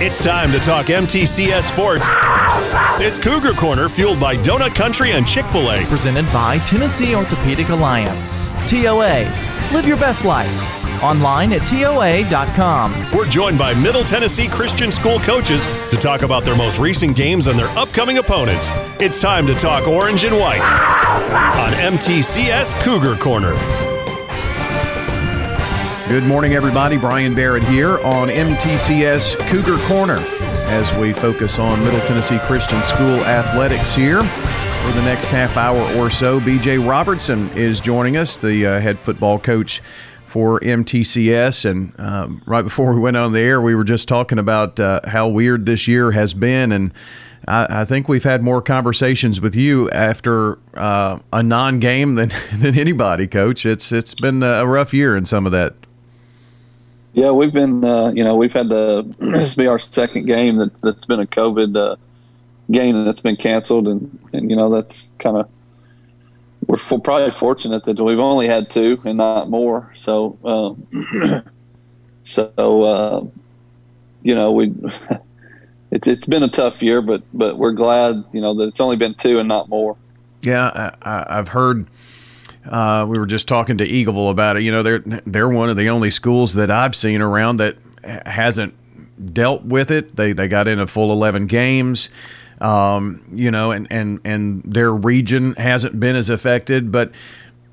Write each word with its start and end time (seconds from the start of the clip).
It's 0.00 0.20
time 0.20 0.52
to 0.52 0.60
talk 0.60 0.86
MTCS 0.86 1.64
sports. 1.64 2.06
It's 3.04 3.18
Cougar 3.18 3.54
Corner, 3.54 3.88
fueled 3.88 4.20
by 4.20 4.36
Donut 4.36 4.72
Country 4.72 5.10
and 5.10 5.26
Chick 5.26 5.44
fil 5.46 5.72
A. 5.72 5.84
Presented 5.86 6.24
by 6.32 6.58
Tennessee 6.58 7.16
Orthopedic 7.16 7.70
Alliance. 7.70 8.46
TOA. 8.70 9.24
Live 9.72 9.86
your 9.88 9.96
best 9.96 10.24
life. 10.24 11.02
Online 11.02 11.52
at 11.52 11.66
TOA.com. 11.66 13.10
We're 13.12 13.28
joined 13.28 13.58
by 13.58 13.74
Middle 13.74 14.04
Tennessee 14.04 14.46
Christian 14.46 14.92
School 14.92 15.18
coaches 15.18 15.66
to 15.90 15.96
talk 15.96 16.22
about 16.22 16.44
their 16.44 16.56
most 16.56 16.78
recent 16.78 17.16
games 17.16 17.48
and 17.48 17.58
their 17.58 17.68
upcoming 17.76 18.18
opponents. 18.18 18.68
It's 19.00 19.18
time 19.18 19.48
to 19.48 19.54
talk 19.56 19.88
orange 19.88 20.22
and 20.22 20.36
white 20.36 20.62
on 20.62 21.72
MTCS 21.72 22.80
Cougar 22.82 23.16
Corner. 23.16 23.87
Good 26.08 26.24
morning, 26.24 26.54
everybody. 26.54 26.96
Brian 26.96 27.34
Barrett 27.34 27.62
here 27.64 27.98
on 27.98 28.28
MTCS 28.28 29.36
Cougar 29.50 29.76
Corner 29.86 30.16
as 30.70 30.90
we 30.96 31.12
focus 31.12 31.58
on 31.58 31.84
Middle 31.84 32.00
Tennessee 32.00 32.38
Christian 32.38 32.82
School 32.82 33.20
athletics 33.26 33.94
here. 33.94 34.22
For 34.22 34.92
the 34.92 35.02
next 35.02 35.26
half 35.26 35.58
hour 35.58 35.78
or 35.98 36.08
so, 36.08 36.40
BJ 36.40 36.88
Robertson 36.88 37.50
is 37.50 37.78
joining 37.78 38.16
us, 38.16 38.38
the 38.38 38.66
uh, 38.66 38.80
head 38.80 38.98
football 38.98 39.38
coach 39.38 39.82
for 40.24 40.58
MTCS. 40.60 41.70
And 41.70 41.92
um, 42.00 42.40
right 42.46 42.62
before 42.62 42.94
we 42.94 43.00
went 43.00 43.18
on 43.18 43.32
the 43.32 43.40
air, 43.40 43.60
we 43.60 43.74
were 43.74 43.84
just 43.84 44.08
talking 44.08 44.38
about 44.38 44.80
uh, 44.80 45.00
how 45.04 45.28
weird 45.28 45.66
this 45.66 45.86
year 45.86 46.12
has 46.12 46.32
been. 46.32 46.72
And 46.72 46.94
I, 47.46 47.84
think 47.84 48.08
we've 48.08 48.24
had 48.24 48.42
more 48.42 48.62
conversations 48.62 49.42
with 49.42 49.54
you 49.54 49.90
after 49.90 50.58
uh, 50.72 51.18
a 51.34 51.42
non-game 51.42 52.14
than, 52.14 52.32
than 52.54 52.78
anybody, 52.78 53.26
Coach. 53.26 53.66
It's 53.66 53.92
it's 53.92 54.14
been 54.14 54.42
a 54.42 54.66
rough 54.66 54.94
year 54.94 55.14
in 55.14 55.26
some 55.26 55.44
of 55.44 55.52
that 55.52 55.74
yeah, 57.12 57.30
we've 57.30 57.52
been, 57.52 57.84
uh, 57.84 58.12
you 58.14 58.22
know, 58.22 58.36
we've 58.36 58.52
had 58.52 58.68
to, 58.68 59.06
this 59.18 59.54
be 59.56 59.66
our 59.66 59.78
second 59.78 60.26
game 60.26 60.56
that 60.56 60.80
that's 60.82 61.04
been 61.04 61.20
a 61.20 61.26
COVID 61.26 61.76
uh, 61.76 61.96
game 62.70 63.04
that's 63.04 63.20
been 63.20 63.36
canceled, 63.36 63.88
and 63.88 64.18
and 64.32 64.50
you 64.50 64.56
know 64.56 64.70
that's 64.70 65.10
kind 65.18 65.36
of 65.36 65.48
we're 66.66 66.76
f- 66.76 67.02
probably 67.02 67.30
fortunate 67.30 67.84
that 67.84 67.98
we've 67.98 68.18
only 68.18 68.46
had 68.46 68.70
two 68.70 69.00
and 69.04 69.16
not 69.16 69.48
more. 69.48 69.90
So, 69.96 70.38
um, 70.44 71.44
so 72.24 72.82
uh, 72.82 73.24
you 74.22 74.34
know, 74.34 74.52
we 74.52 74.74
it's 75.90 76.06
it's 76.06 76.26
been 76.26 76.42
a 76.42 76.48
tough 76.48 76.82
year, 76.82 77.00
but 77.00 77.22
but 77.32 77.58
we're 77.58 77.72
glad, 77.72 78.24
you 78.32 78.40
know, 78.40 78.54
that 78.54 78.64
it's 78.64 78.80
only 78.80 78.96
been 78.96 79.14
two 79.14 79.38
and 79.38 79.48
not 79.48 79.68
more. 79.68 79.96
Yeah, 80.42 80.92
I, 81.02 81.24
I've 81.28 81.48
heard 81.48 81.86
uh, 82.68 83.06
we 83.08 83.18
were 83.18 83.26
just 83.26 83.48
talking 83.48 83.78
to 83.78 83.86
Eagleville 83.86 84.30
about 84.30 84.56
it. 84.56 84.62
You 84.62 84.72
know, 84.72 84.82
they're 84.82 84.98
they're 84.98 85.48
one 85.48 85.68
of 85.68 85.76
the 85.76 85.88
only 85.88 86.10
schools 86.10 86.54
that 86.54 86.70
I've 86.70 86.94
seen 86.94 87.22
around 87.22 87.58
that 87.58 87.76
hasn't 88.04 88.74
dealt 89.34 89.64
with 89.64 89.90
it. 89.90 90.16
They 90.16 90.32
they 90.32 90.48
got 90.48 90.68
in 90.68 90.78
a 90.78 90.86
full 90.86 91.12
eleven 91.12 91.46
games. 91.46 92.10
Um, 92.60 93.22
you 93.32 93.50
know, 93.50 93.70
and, 93.70 93.86
and 93.90 94.20
and 94.24 94.62
their 94.64 94.92
region 94.92 95.54
hasn't 95.54 95.98
been 96.00 96.16
as 96.16 96.28
affected, 96.28 96.90
but 96.90 97.12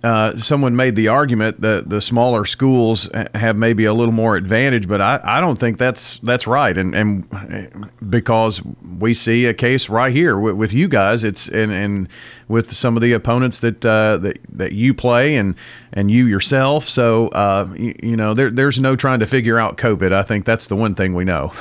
uh, 0.03 0.37
someone 0.37 0.75
made 0.75 0.95
the 0.95 1.07
argument 1.07 1.61
that 1.61 1.89
the 1.89 1.99
smaller 1.99 2.45
schools 2.45 3.09
have 3.33 3.55
maybe 3.55 3.85
a 3.85 3.93
little 3.93 4.13
more 4.13 4.35
advantage, 4.35 4.87
but 4.87 5.01
I, 5.01 5.19
I 5.23 5.41
don't 5.41 5.59
think 5.59 5.77
that's 5.77 6.19
that's 6.19 6.45
right. 6.45 6.77
And 6.77 6.93
and 6.93 7.89
because 8.07 8.61
we 8.99 9.13
see 9.13 9.45
a 9.45 9.53
case 9.53 9.89
right 9.89 10.13
here 10.13 10.37
with, 10.37 10.55
with 10.55 10.73
you 10.73 10.87
guys, 10.87 11.23
it's 11.23 11.47
and, 11.47 11.71
and 11.71 12.07
with 12.47 12.73
some 12.73 12.95
of 12.95 13.01
the 13.01 13.13
opponents 13.13 13.61
that 13.61 13.83
uh, 13.83 14.17
that 14.17 14.37
that 14.49 14.73
you 14.73 14.93
play 14.93 15.37
and 15.37 15.55
and 15.93 16.11
you 16.11 16.27
yourself. 16.27 16.87
So 16.87 17.29
uh, 17.29 17.73
you, 17.75 17.95
you, 18.03 18.15
know 18.15 18.35
there 18.35 18.51
there's 18.51 18.79
no 18.79 18.95
trying 18.95 19.21
to 19.21 19.25
figure 19.25 19.57
out 19.57 19.77
COVID. 19.77 20.11
I 20.11 20.21
think 20.21 20.45
that's 20.45 20.67
the 20.67 20.75
one 20.75 20.93
thing 20.93 21.15
we 21.15 21.23
know. 21.23 21.51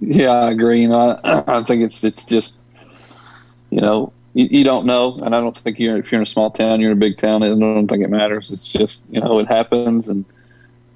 Yeah, 0.00 0.30
I 0.30 0.50
agree. 0.50 0.82
You 0.82 0.88
know, 0.88 1.20
I, 1.22 1.44
I 1.58 1.62
think 1.62 1.82
it's 1.82 2.02
it's 2.02 2.24
just 2.24 2.66
you 3.70 3.80
know 3.80 4.12
you, 4.36 4.48
you, 4.58 4.64
don't 4.64 4.84
know, 4.84 5.18
and 5.24 5.34
I 5.34 5.40
don't 5.40 5.56
think 5.56 5.78
you're 5.78 5.96
if 5.96 6.12
you're 6.12 6.20
in 6.20 6.22
a 6.22 6.30
small 6.30 6.50
town, 6.50 6.78
you're 6.78 6.90
in 6.90 6.96
a 6.98 7.00
big 7.00 7.16
town. 7.16 7.42
I 7.42 7.48
don't 7.48 7.88
think 7.88 8.04
it 8.04 8.10
matters. 8.10 8.50
It's 8.50 8.70
just 8.70 9.04
you 9.08 9.18
know 9.18 9.38
it 9.38 9.48
happens, 9.48 10.10
and 10.10 10.26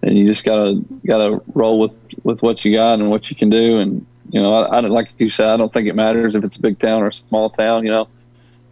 and 0.02 0.18
you 0.18 0.26
just 0.26 0.44
gotta 0.44 0.84
gotta 1.06 1.40
roll 1.54 1.80
with 1.80 1.94
with 2.22 2.42
what 2.42 2.66
you 2.66 2.74
got 2.74 3.00
and 3.00 3.10
what 3.10 3.30
you 3.30 3.36
can 3.36 3.48
do. 3.48 3.78
And 3.78 4.04
you 4.28 4.42
know, 4.42 4.52
I, 4.52 4.76
I 4.76 4.80
like 4.80 5.08
you 5.16 5.30
said, 5.30 5.48
I 5.48 5.56
don't 5.56 5.72
think 5.72 5.88
it 5.88 5.94
matters 5.94 6.34
if 6.34 6.44
it's 6.44 6.56
a 6.56 6.60
big 6.60 6.78
town 6.78 7.02
or 7.02 7.06
a 7.06 7.12
small 7.14 7.48
town. 7.48 7.86
You 7.86 7.92
know, 7.92 8.08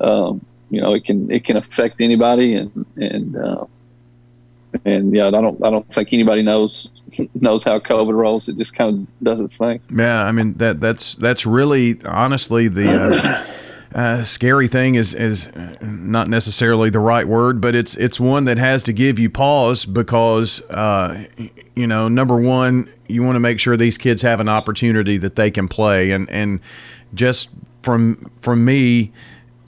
um, 0.00 0.44
you 0.68 0.82
know 0.82 0.92
it 0.92 1.06
can 1.06 1.30
it 1.30 1.46
can 1.46 1.56
affect 1.56 2.02
anybody, 2.02 2.52
and 2.52 2.84
and 2.96 3.36
uh, 3.38 3.64
and 4.84 5.16
yeah, 5.16 5.28
I 5.28 5.30
don't 5.30 5.64
I 5.64 5.70
don't 5.70 5.90
think 5.94 6.12
anybody 6.12 6.42
knows 6.42 6.90
knows 7.34 7.64
how 7.64 7.78
COVID 7.78 8.12
rolls. 8.12 8.50
It 8.50 8.58
just 8.58 8.74
kind 8.74 8.98
of 8.98 9.24
does 9.24 9.40
its 9.40 9.56
thing. 9.56 9.80
Yeah, 9.90 10.24
I 10.24 10.32
mean 10.32 10.58
that 10.58 10.78
that's 10.78 11.14
that's 11.14 11.46
really 11.46 12.04
honestly 12.04 12.68
the. 12.68 12.86
Uh, 12.86 13.54
uh, 13.94 14.22
scary 14.24 14.68
thing 14.68 14.96
is 14.96 15.14
is 15.14 15.50
not 15.80 16.28
necessarily 16.28 16.90
the 16.90 16.98
right 16.98 17.26
word, 17.26 17.60
but 17.60 17.74
it's 17.74 17.96
it's 17.96 18.20
one 18.20 18.44
that 18.44 18.58
has 18.58 18.82
to 18.84 18.92
give 18.92 19.18
you 19.18 19.30
pause 19.30 19.84
because 19.84 20.60
uh, 20.70 21.24
you 21.74 21.86
know 21.86 22.08
number 22.08 22.36
one 22.36 22.92
you 23.06 23.22
want 23.22 23.36
to 23.36 23.40
make 23.40 23.58
sure 23.58 23.76
these 23.76 23.96
kids 23.96 24.22
have 24.22 24.40
an 24.40 24.48
opportunity 24.48 25.16
that 25.16 25.36
they 25.36 25.50
can 25.50 25.68
play 25.68 26.10
and 26.10 26.28
and 26.30 26.60
just 27.14 27.48
from 27.82 28.30
from 28.40 28.64
me 28.64 29.10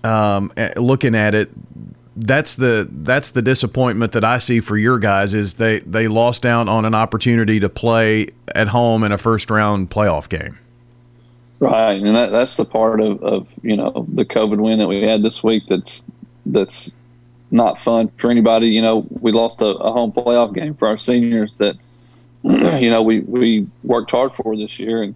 um, 0.05 0.53
looking 0.77 1.15
at 1.15 1.35
it 1.35 1.51
that's 2.17 2.57
the 2.57 2.89
that's 2.91 3.31
the 3.31 3.43
disappointment 3.43 4.13
that 4.13 4.25
I 4.25 4.39
see 4.39 4.61
for 4.61 4.77
your 4.77 4.99
guys 4.99 5.33
is 5.33 5.55
they 5.55 5.81
they 5.81 6.09
lost 6.09 6.45
out 6.45 6.69
on 6.69 6.85
an 6.85 6.95
opportunity 6.95 7.61
to 7.61 7.69
play 7.69 8.29
at 8.55 8.69
home 8.69 9.05
in 9.05 9.13
a 9.13 9.19
first 9.19 9.51
round 9.51 9.91
playoff 9.91 10.29
game. 10.29 10.59
Right, 11.61 12.01
and 12.01 12.17
that, 12.17 12.31
that's 12.31 12.57
the 12.57 12.65
part 12.65 13.03
of, 13.03 13.23
of 13.23 13.47
you 13.63 13.77
know 13.77 14.07
the 14.15 14.25
COVID 14.25 14.59
win 14.59 14.79
that 14.79 14.89
we 14.89 15.03
had 15.03 15.23
this 15.23 15.45
week. 15.45 15.65
That's 15.69 16.07
that's 16.47 16.95
not 17.51 17.79
fun 17.79 18.09
for 18.17 18.31
anybody. 18.31 18.69
You 18.69 18.81
know, 18.81 19.07
we 19.11 19.31
lost 19.31 19.61
a, 19.61 19.67
a 19.67 19.93
home 19.93 20.11
playoff 20.11 20.55
game 20.55 20.75
for 20.75 20.89
our 20.89 20.97
seniors 20.97 21.59
that 21.59 21.77
you 22.43 22.89
know 22.89 23.03
we 23.03 23.21
we 23.21 23.67
worked 23.85 24.11
hard 24.11 24.35
for 24.35 24.57
this 24.57 24.79
year, 24.79 25.03
and 25.03 25.15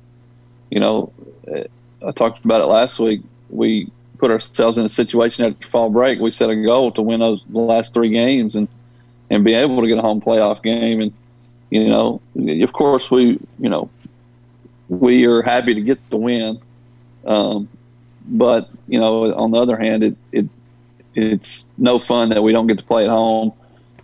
you 0.71 0.81
know 0.81 1.11
eh, 1.49 1.65
I 2.07 2.13
talked 2.13 2.45
about 2.45 2.61
it 2.61 2.67
last 2.67 2.99
week. 2.99 3.23
We 3.49 3.91
put 4.19 4.31
ourselves 4.31 4.77
in 4.77 4.85
a 4.85 4.91
situation 4.91 5.47
after 5.47 5.67
fall 5.67 5.89
break. 5.89 6.21
We 6.21 6.31
set 6.31 6.51
a 6.51 6.57
goal 6.57 6.93
to 6.93 7.01
win 7.01 7.21
those 7.21 7.43
last 7.53 7.95
three 7.95 8.11
games 8.11 8.55
and 8.55 8.69
and 9.31 9.45
be 9.45 9.55
able 9.55 9.81
to 9.81 9.89
get 9.89 9.97
a 9.97 10.03
home 10.03 10.21
playoff 10.21 10.63
game. 10.63 11.01
And 11.01 11.13
you 11.71 11.89
know, 11.89 12.21
of 12.37 12.73
course, 12.75 13.11
we 13.11 13.39
you 13.59 13.71
know 13.71 13.89
we 14.89 15.25
are 15.27 15.43
happy 15.43 15.75
to 15.75 15.81
get 15.81 15.99
the 16.11 16.17
win. 16.17 16.61
Um, 17.27 17.69
but 18.27 18.69
you 18.89 18.99
know, 18.99 19.35
on 19.35 19.51
the 19.51 19.59
other 19.59 19.77
hand, 19.77 20.03
it, 20.03 20.17
it 20.33 20.47
it's 21.15 21.71
no 21.79 21.99
fun 21.99 22.31
that 22.31 22.43
we 22.43 22.53
don't 22.53 22.67
get 22.67 22.79
to 22.79 22.85
play 22.85 23.05
at 23.05 23.11
home, 23.11 23.53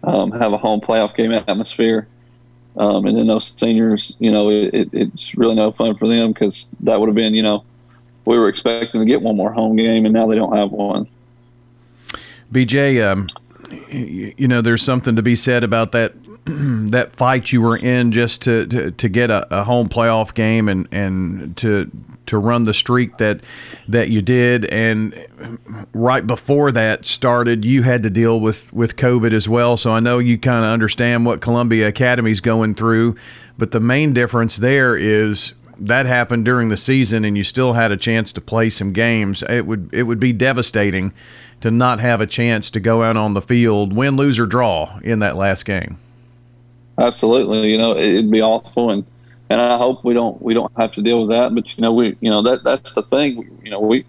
um, 0.04 0.30
have 0.32 0.52
a 0.52 0.58
home 0.58 0.80
playoff 0.80 1.14
game 1.16 1.32
atmosphere, 1.32 2.06
um, 2.76 3.06
and 3.06 3.16
then 3.16 3.26
those 3.26 3.52
seniors, 3.56 4.14
you 4.18 4.30
know, 4.30 4.48
it, 4.50 4.88
it's 4.92 5.34
really 5.36 5.54
no 5.54 5.72
fun 5.72 5.96
for 5.96 6.08
them 6.08 6.32
because 6.32 6.68
that 6.80 7.00
would 7.00 7.08
have 7.08 7.16
been, 7.16 7.34
you 7.34 7.42
know, 7.42 7.64
we 8.24 8.38
were 8.38 8.48
expecting 8.48 9.00
to 9.00 9.06
get 9.06 9.22
one 9.22 9.36
more 9.36 9.52
home 9.52 9.76
game, 9.76 10.04
and 10.04 10.14
now 10.14 10.26
they 10.26 10.36
don't 10.36 10.56
have 10.56 10.70
one. 10.70 11.08
BJ, 12.52 13.04
um, 13.04 13.28
you 13.90 14.48
know, 14.48 14.60
there's 14.60 14.82
something 14.82 15.16
to 15.16 15.22
be 15.22 15.36
said 15.36 15.64
about 15.64 15.92
that 15.92 16.14
that 16.90 17.14
fight 17.16 17.52
you 17.52 17.62
were 17.62 17.76
in 17.76 18.12
just 18.12 18.42
to, 18.42 18.66
to, 18.66 18.90
to 18.92 19.08
get 19.08 19.30
a, 19.30 19.60
a, 19.60 19.64
home 19.64 19.88
playoff 19.88 20.34
game 20.34 20.68
and, 20.68 20.88
and 20.90 21.56
to 21.58 21.90
to 22.26 22.38
run 22.38 22.62
the 22.62 22.74
streak 22.74 23.18
that 23.18 23.40
that 23.88 24.08
you 24.08 24.22
did. 24.22 24.64
And 24.66 25.14
right 25.92 26.26
before 26.26 26.70
that 26.72 27.04
started 27.04 27.64
you 27.64 27.82
had 27.82 28.02
to 28.04 28.10
deal 28.10 28.40
with 28.40 28.72
with 28.72 28.96
COVID 28.96 29.32
as 29.32 29.48
well. 29.48 29.76
So 29.76 29.92
I 29.92 30.00
know 30.00 30.18
you 30.18 30.38
kind 30.38 30.64
of 30.64 30.70
understand 30.70 31.26
what 31.26 31.40
Columbia 31.40 31.88
Academy's 31.88 32.40
going 32.40 32.74
through 32.74 33.16
but 33.60 33.72
the 33.72 33.80
main 33.80 34.14
difference 34.14 34.56
there 34.56 34.96
is 34.96 35.52
that 35.78 36.06
happened 36.06 36.46
during 36.46 36.70
the 36.70 36.78
season 36.78 37.26
and 37.26 37.36
you 37.36 37.44
still 37.44 37.74
had 37.74 37.92
a 37.92 37.96
chance 37.96 38.32
to 38.32 38.40
play 38.40 38.70
some 38.70 38.90
games. 38.90 39.42
It 39.48 39.66
would 39.66 39.90
it 39.92 40.04
would 40.04 40.18
be 40.18 40.32
devastating 40.32 41.12
to 41.60 41.70
not 41.70 42.00
have 42.00 42.22
a 42.22 42.26
chance 42.26 42.70
to 42.70 42.80
go 42.80 43.02
out 43.02 43.18
on 43.18 43.34
the 43.34 43.42
field 43.42 43.92
win 43.92 44.16
lose 44.16 44.38
or 44.38 44.46
draw 44.46 44.98
in 45.02 45.18
that 45.18 45.36
last 45.36 45.66
game 45.66 45.98
Absolutely, 47.00 47.72
you 47.72 47.78
know 47.78 47.96
it'd 47.96 48.30
be 48.30 48.42
awful, 48.42 48.90
and 48.90 49.04
and 49.48 49.60
I 49.60 49.78
hope 49.78 50.04
we 50.04 50.12
don't 50.14 50.40
we 50.42 50.54
don't 50.54 50.72
have 50.76 50.92
to 50.92 51.02
deal 51.02 51.20
with 51.22 51.30
that. 51.30 51.54
But 51.54 51.76
you 51.76 51.82
know 51.82 51.92
we 51.92 52.16
you 52.20 52.30
know 52.30 52.42
that 52.42 52.62
that's 52.62 52.94
the 52.94 53.02
thing. 53.02 53.58
You 53.64 53.70
know 53.70 53.80
we 53.80 54.04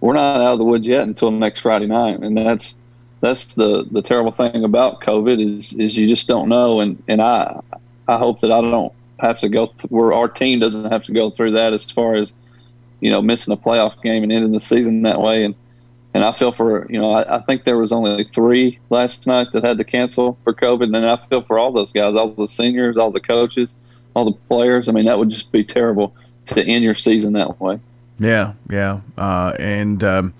we're 0.00 0.14
not 0.14 0.40
out 0.40 0.54
of 0.54 0.58
the 0.58 0.64
woods 0.64 0.86
yet 0.88 1.02
until 1.02 1.30
next 1.30 1.60
Friday 1.60 1.86
night, 1.86 2.20
and 2.20 2.36
that's 2.36 2.78
that's 3.20 3.54
the 3.54 3.86
the 3.90 4.02
terrible 4.02 4.32
thing 4.32 4.64
about 4.64 5.02
COVID 5.02 5.56
is 5.58 5.74
is 5.74 5.98
you 5.98 6.08
just 6.08 6.28
don't 6.28 6.48
know, 6.48 6.80
and 6.80 7.02
and 7.08 7.20
I 7.20 7.60
I 8.08 8.16
hope 8.16 8.40
that 8.40 8.50
I 8.50 8.62
don't 8.62 8.92
have 9.18 9.38
to 9.40 9.48
go 9.50 9.66
th- 9.66 9.90
where 9.90 10.14
our 10.14 10.28
team 10.28 10.60
doesn't 10.60 10.90
have 10.90 11.04
to 11.04 11.12
go 11.12 11.30
through 11.30 11.52
that 11.52 11.74
as 11.74 11.90
far 11.90 12.14
as 12.14 12.32
you 13.00 13.10
know 13.10 13.20
missing 13.20 13.52
a 13.52 13.56
playoff 13.58 14.00
game 14.02 14.22
and 14.22 14.32
ending 14.32 14.52
the 14.52 14.60
season 14.60 15.02
that 15.02 15.20
way, 15.20 15.44
and 15.44 15.54
and 16.14 16.24
I 16.24 16.32
feel 16.32 16.52
for 16.52 16.90
you 16.90 17.00
know 17.00 17.12
I, 17.12 17.36
I, 17.36 17.42
think 17.42 17.64
there 17.64 17.78
was 17.78 17.92
only 17.92 18.24
three 18.24 18.78
last 18.90 19.26
night 19.26 19.48
that 19.52 19.64
had 19.64 19.78
to 19.78 19.84
cancel 19.84 20.38
for 20.44 20.52
COVID, 20.52 20.94
and 20.94 21.06
I 21.06 21.16
feel 21.28 21.42
for 21.42 21.58
all 21.58 21.72
those 21.72 21.92
guys, 21.92 22.14
all 22.16 22.28
the 22.28 22.48
seniors, 22.48 22.96
all 22.96 23.10
the 23.10 23.20
coaches, 23.20 23.76
all 24.14 24.24
the 24.24 24.38
players. 24.48 24.88
I 24.88 24.92
mean, 24.92 25.06
that 25.06 25.18
would 25.18 25.30
just 25.30 25.52
be 25.52 25.64
terrible 25.64 26.14
to 26.46 26.64
end 26.64 26.84
your 26.84 26.94
season 26.94 27.34
that 27.34 27.60
way. 27.60 27.78
Yeah, 28.18 28.54
yeah, 28.68 29.00
uh, 29.16 29.54
and. 29.58 30.02
Um, 30.04 30.34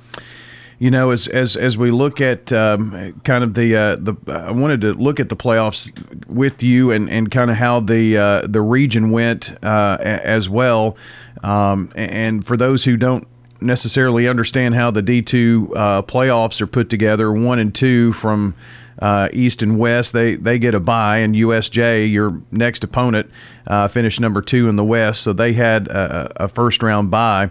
you 0.81 0.90
know, 0.90 1.11
as 1.11 1.26
as 1.28 1.56
as 1.56 1.76
we 1.76 1.90
look 1.90 2.23
at 2.23 2.50
um, 2.52 3.20
kind 3.23 3.44
of 3.44 3.52
the 3.52 3.76
uh, 3.76 3.96
the, 3.96 4.14
I 4.28 4.50
wanted 4.50 4.81
to 4.81 4.94
look 4.94 5.20
at 5.20 5.28
the 5.28 5.37
playoffs 5.37 5.93
with 6.26 6.62
you 6.62 6.90
and, 6.90 7.11
and 7.11 7.31
kind 7.31 7.50
of 7.50 7.58
how 7.58 7.81
the 7.81 8.16
uh, 8.16 8.46
the 8.46 8.62
region 8.62 9.11
went 9.11 9.52
uh, 9.62 9.99
as 10.00 10.49
well. 10.49 10.96
Um, 11.43 11.90
and 11.94 12.46
for 12.46 12.56
those 12.56 12.84
who 12.84 12.96
don't 12.96 13.28
necessarily 13.60 14.28
understand 14.28 14.74
how 14.74 14.90
the 14.90 15.02
D 15.02 15.22
two 15.22 15.72
uh, 15.76 16.02
playoffs 16.02 16.60
are 16.60 16.66
put 16.66 16.88
together, 16.88 17.32
one 17.32 17.58
and 17.58 17.74
two 17.74 18.12
from 18.12 18.54
uh, 19.00 19.28
East 19.32 19.62
and 19.62 19.78
West, 19.78 20.12
they 20.12 20.34
they 20.34 20.58
get 20.58 20.74
a 20.74 20.80
bye, 20.80 21.18
and 21.18 21.34
USJ, 21.34 22.10
your 22.10 22.40
next 22.50 22.84
opponent, 22.84 23.30
uh, 23.66 23.88
finished 23.88 24.20
number 24.20 24.42
two 24.42 24.68
in 24.68 24.76
the 24.76 24.84
West, 24.84 25.22
so 25.22 25.32
they 25.32 25.54
had 25.54 25.88
a, 25.88 26.44
a 26.44 26.48
first 26.48 26.82
round 26.82 27.10
bye. 27.10 27.50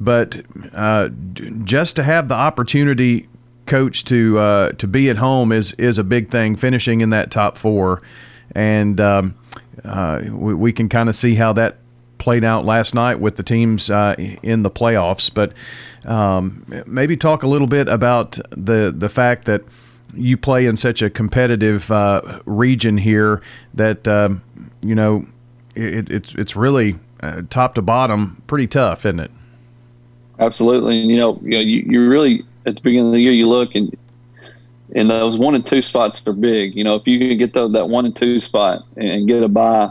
But 0.00 0.42
uh, 0.72 1.10
just 1.64 1.96
to 1.96 2.04
have 2.04 2.28
the 2.28 2.34
opportunity, 2.34 3.28
coach, 3.66 4.04
to 4.04 4.38
uh, 4.38 4.72
to 4.72 4.86
be 4.86 5.10
at 5.10 5.16
home 5.16 5.50
is 5.50 5.72
is 5.72 5.98
a 5.98 6.04
big 6.04 6.30
thing. 6.30 6.54
Finishing 6.54 7.00
in 7.00 7.10
that 7.10 7.32
top 7.32 7.58
four, 7.58 8.00
and 8.54 9.00
um, 9.00 9.34
uh, 9.84 10.20
we, 10.30 10.54
we, 10.54 10.72
can 10.72 10.88
kind 10.88 11.08
of 11.08 11.16
see 11.16 11.34
how 11.34 11.52
that 11.54 11.78
played 12.18 12.44
out 12.44 12.64
last 12.64 12.94
night 12.94 13.20
with 13.20 13.36
the 13.36 13.42
teams 13.42 13.90
uh, 13.90 14.14
in 14.42 14.62
the 14.62 14.70
playoffs. 14.70 15.32
But 15.32 15.52
um, 16.04 16.66
maybe 16.86 17.16
talk 17.16 17.42
a 17.42 17.46
little 17.46 17.66
bit 17.66 17.88
about 17.88 18.38
the 18.50 18.94
the 18.96 19.08
fact 19.08 19.46
that 19.46 19.62
you 20.14 20.36
play 20.36 20.66
in 20.66 20.76
such 20.76 21.02
a 21.02 21.10
competitive 21.10 21.90
uh, 21.90 22.40
region 22.44 22.96
here 22.96 23.42
that 23.74 24.06
um, 24.06 24.42
you 24.82 24.94
know 24.94 25.26
it, 25.74 26.10
it's 26.10 26.34
it's 26.34 26.56
really 26.56 26.98
uh, 27.20 27.42
top 27.50 27.74
to 27.74 27.82
bottom 27.82 28.42
pretty 28.46 28.66
tough, 28.66 29.06
isn't 29.06 29.20
it? 29.20 29.30
Absolutely. 30.38 30.98
You 30.98 31.16
know, 31.16 31.38
you, 31.42 31.50
know, 31.50 31.60
you, 31.60 31.84
you 31.86 32.08
really 32.08 32.44
at 32.66 32.76
the 32.76 32.80
beginning 32.80 33.06
of 33.06 33.12
the 33.12 33.20
year 33.20 33.32
you 33.32 33.48
look 33.48 33.74
and 33.74 33.96
and 34.94 35.08
those 35.08 35.38
one 35.38 35.54
and 35.54 35.64
two 35.64 35.82
spots 35.82 36.26
are 36.26 36.32
big. 36.32 36.76
You 36.76 36.84
know, 36.84 36.94
if 36.96 37.06
you 37.06 37.18
can 37.18 37.38
get 37.38 37.52
the, 37.52 37.68
that 37.68 37.88
one 37.88 38.04
and 38.04 38.14
two 38.14 38.38
spot 38.40 38.84
and 38.96 39.26
get 39.26 39.42
a 39.42 39.48
buy, 39.48 39.90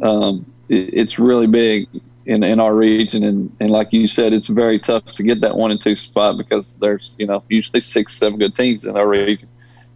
um, 0.00 0.46
it's 0.72 1.18
really 1.18 1.46
big 1.46 1.88
in, 2.26 2.42
in 2.42 2.60
our 2.60 2.74
region. 2.74 3.24
And, 3.24 3.54
and 3.60 3.70
like 3.70 3.92
you 3.92 4.08
said, 4.08 4.32
it's 4.32 4.46
very 4.46 4.78
tough 4.78 5.06
to 5.12 5.22
get 5.22 5.40
that 5.40 5.56
one 5.56 5.70
and 5.70 5.80
two 5.80 5.96
spot 5.96 6.36
because 6.36 6.76
there's, 6.76 7.14
you 7.18 7.26
know, 7.26 7.42
usually 7.48 7.80
six, 7.80 8.14
seven 8.14 8.38
good 8.38 8.54
teams 8.54 8.84
in 8.84 8.96
our 8.96 9.08
region. 9.08 9.48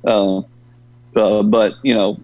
Uh, 0.05 0.39
uh, 1.15 1.43
but, 1.43 1.75
you 1.83 1.95
know, 1.95 2.19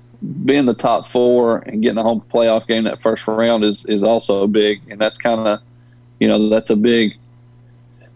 being 0.45 0.67
the 0.67 0.75
top 0.75 1.09
four 1.09 1.59
and 1.59 1.83
getting 1.83 1.99
a 1.99 2.03
home 2.03 2.23
playoff 2.33 2.67
game 2.67 2.85
that 2.85 3.01
first 3.01 3.27
round 3.27 3.65
is, 3.65 3.85
is 3.87 4.03
also 4.03 4.47
big. 4.47 4.81
And 4.91 5.01
that's 5.01 5.19
kind 5.19 5.41
of, 5.49 5.61
you 6.21 6.29
know, 6.29 6.49
that's 6.49 6.71
a 6.71 6.77
big, 6.77 7.17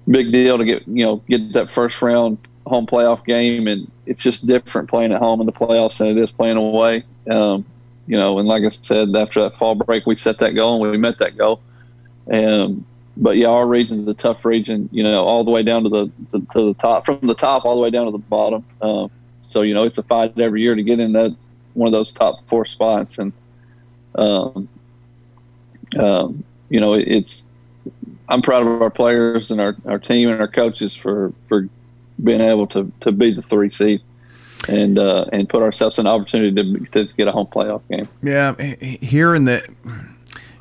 big 0.08 0.32
deal 0.32 0.58
to 0.58 0.64
get 0.64 0.86
you 0.86 1.04
know 1.04 1.16
get 1.28 1.52
that 1.52 1.70
first 1.70 2.00
round 2.02 2.38
home 2.66 2.86
playoff 2.86 3.24
game, 3.24 3.66
and 3.68 3.90
it's 4.06 4.22
just 4.22 4.46
different 4.46 4.88
playing 4.88 5.12
at 5.12 5.18
home 5.18 5.40
in 5.40 5.46
the 5.46 5.52
playoffs 5.52 5.98
than 5.98 6.08
it 6.08 6.16
is 6.16 6.32
playing 6.32 6.56
away. 6.56 7.04
Um, 7.30 7.64
you 8.06 8.16
know, 8.16 8.38
and 8.38 8.48
like 8.48 8.64
I 8.64 8.68
said, 8.68 9.14
after 9.16 9.42
that 9.42 9.56
fall 9.56 9.74
break, 9.74 10.06
we 10.06 10.16
set 10.16 10.38
that 10.38 10.54
goal 10.54 10.82
and 10.82 10.92
we 10.92 10.98
met 10.98 11.18
that 11.18 11.36
goal. 11.36 11.60
And 12.28 12.84
but 13.16 13.36
yeah, 13.36 13.48
our 13.48 13.66
region's 13.66 14.06
a 14.08 14.14
tough 14.14 14.44
region. 14.44 14.88
You 14.92 15.02
know, 15.02 15.24
all 15.24 15.44
the 15.44 15.50
way 15.50 15.62
down 15.62 15.84
to 15.84 15.88
the 15.88 16.10
to, 16.30 16.46
to 16.52 16.66
the 16.66 16.74
top, 16.74 17.06
from 17.06 17.20
the 17.22 17.34
top 17.34 17.64
all 17.64 17.74
the 17.74 17.82
way 17.82 17.90
down 17.90 18.06
to 18.06 18.12
the 18.12 18.18
bottom. 18.18 18.64
Um, 18.80 19.10
so 19.44 19.62
you 19.62 19.74
know, 19.74 19.84
it's 19.84 19.98
a 19.98 20.02
fight 20.02 20.38
every 20.38 20.62
year 20.62 20.74
to 20.74 20.82
get 20.82 21.00
in 21.00 21.12
that 21.12 21.36
one 21.74 21.86
of 21.86 21.92
those 21.92 22.12
top 22.12 22.46
four 22.48 22.64
spots, 22.64 23.18
and 23.18 23.32
um, 24.16 24.68
um, 26.00 26.44
you 26.68 26.80
know, 26.80 26.94
it, 26.94 27.06
it's 27.08 27.46
I'm 28.28 28.42
proud 28.42 28.66
of 28.66 28.82
our 28.82 28.90
players 28.90 29.50
and 29.50 29.60
our, 29.60 29.76
our 29.86 29.98
team 29.98 30.28
and 30.28 30.40
our 30.40 30.48
coaches 30.48 30.94
for, 30.96 31.32
for 31.48 31.68
being 32.22 32.40
able 32.40 32.66
to, 32.68 32.90
to 33.00 33.12
be 33.12 33.32
the 33.32 33.42
three 33.42 33.70
seed 33.70 34.02
and 34.68 34.98
uh, 34.98 35.26
and 35.32 35.48
put 35.48 35.62
ourselves 35.62 35.98
an 35.98 36.06
opportunity 36.06 36.52
to, 36.54 36.86
to 36.86 37.12
get 37.14 37.28
a 37.28 37.32
home 37.32 37.46
playoff 37.46 37.82
game. 37.88 38.08
Yeah, 38.22 38.54
here 39.00 39.34
in 39.34 39.44
the 39.44 39.66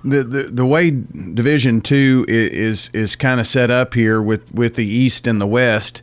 the 0.03 0.23
the, 0.23 0.43
the 0.43 0.65
way 0.65 0.91
Division 0.91 1.81
Two 1.81 2.25
is 2.27 2.89
is, 2.93 3.15
kind 3.15 3.39
of 3.39 3.47
set 3.47 3.71
up 3.71 3.93
here 3.93 4.21
with 4.21 4.53
with 4.53 4.75
the 4.75 4.85
East 4.85 5.27
and 5.27 5.41
the 5.41 5.47
West 5.47 6.01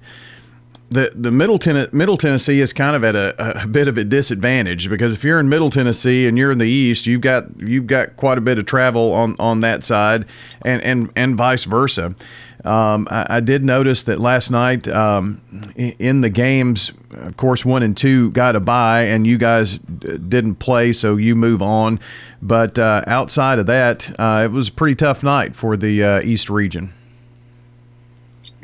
the 0.92 1.10
the 1.14 1.32
Middle, 1.32 1.58
Ten- 1.58 1.88
Middle 1.92 2.16
Tennessee 2.16 2.60
is 2.60 2.72
kind 2.72 2.94
of 2.94 3.02
at 3.02 3.16
a, 3.16 3.62
a, 3.62 3.66
bit 3.66 3.88
of 3.88 3.96
a 3.96 4.04
disadvantage 4.04 4.90
because 4.90 5.14
if 5.14 5.24
you're 5.24 5.40
in 5.40 5.48
Middle 5.48 5.70
Tennessee 5.70 6.26
and 6.26 6.36
you're 6.36 6.52
in 6.52 6.58
the 6.58 6.68
East, 6.68 7.06
you've 7.06 7.22
got 7.22 7.44
you've 7.58 7.86
got 7.86 8.16
quite 8.16 8.38
a 8.38 8.40
bit 8.40 8.58
of 8.58 8.66
travel 8.66 9.12
on, 9.12 9.34
on 9.38 9.60
that 9.62 9.84
side, 9.84 10.26
and 10.64 10.82
and 10.82 11.10
and 11.16 11.36
vice 11.36 11.64
versa. 11.64 12.14
Um, 12.64 13.08
I, 13.10 13.26
I, 13.28 13.40
did 13.40 13.64
notice 13.64 14.04
that 14.04 14.20
last 14.20 14.50
night 14.50 14.86
um, 14.86 15.40
in 15.74 16.20
the 16.20 16.30
games, 16.30 16.92
of 17.10 17.36
course, 17.36 17.64
one 17.64 17.82
and 17.82 17.96
two 17.96 18.30
got 18.30 18.54
a 18.54 18.60
bye, 18.60 19.02
and 19.02 19.26
you 19.26 19.36
guys 19.36 19.78
didn't 19.78 20.56
play, 20.56 20.92
so 20.92 21.16
you 21.16 21.34
move 21.34 21.60
on. 21.60 21.98
But 22.40 22.78
uh, 22.78 23.02
outside 23.08 23.58
of 23.58 23.66
that, 23.66 24.14
uh, 24.18 24.42
it 24.44 24.52
was 24.52 24.68
a 24.68 24.72
pretty 24.72 24.94
tough 24.94 25.24
night 25.24 25.56
for 25.56 25.76
the 25.76 26.04
uh, 26.04 26.22
East 26.22 26.48
region. 26.48 26.92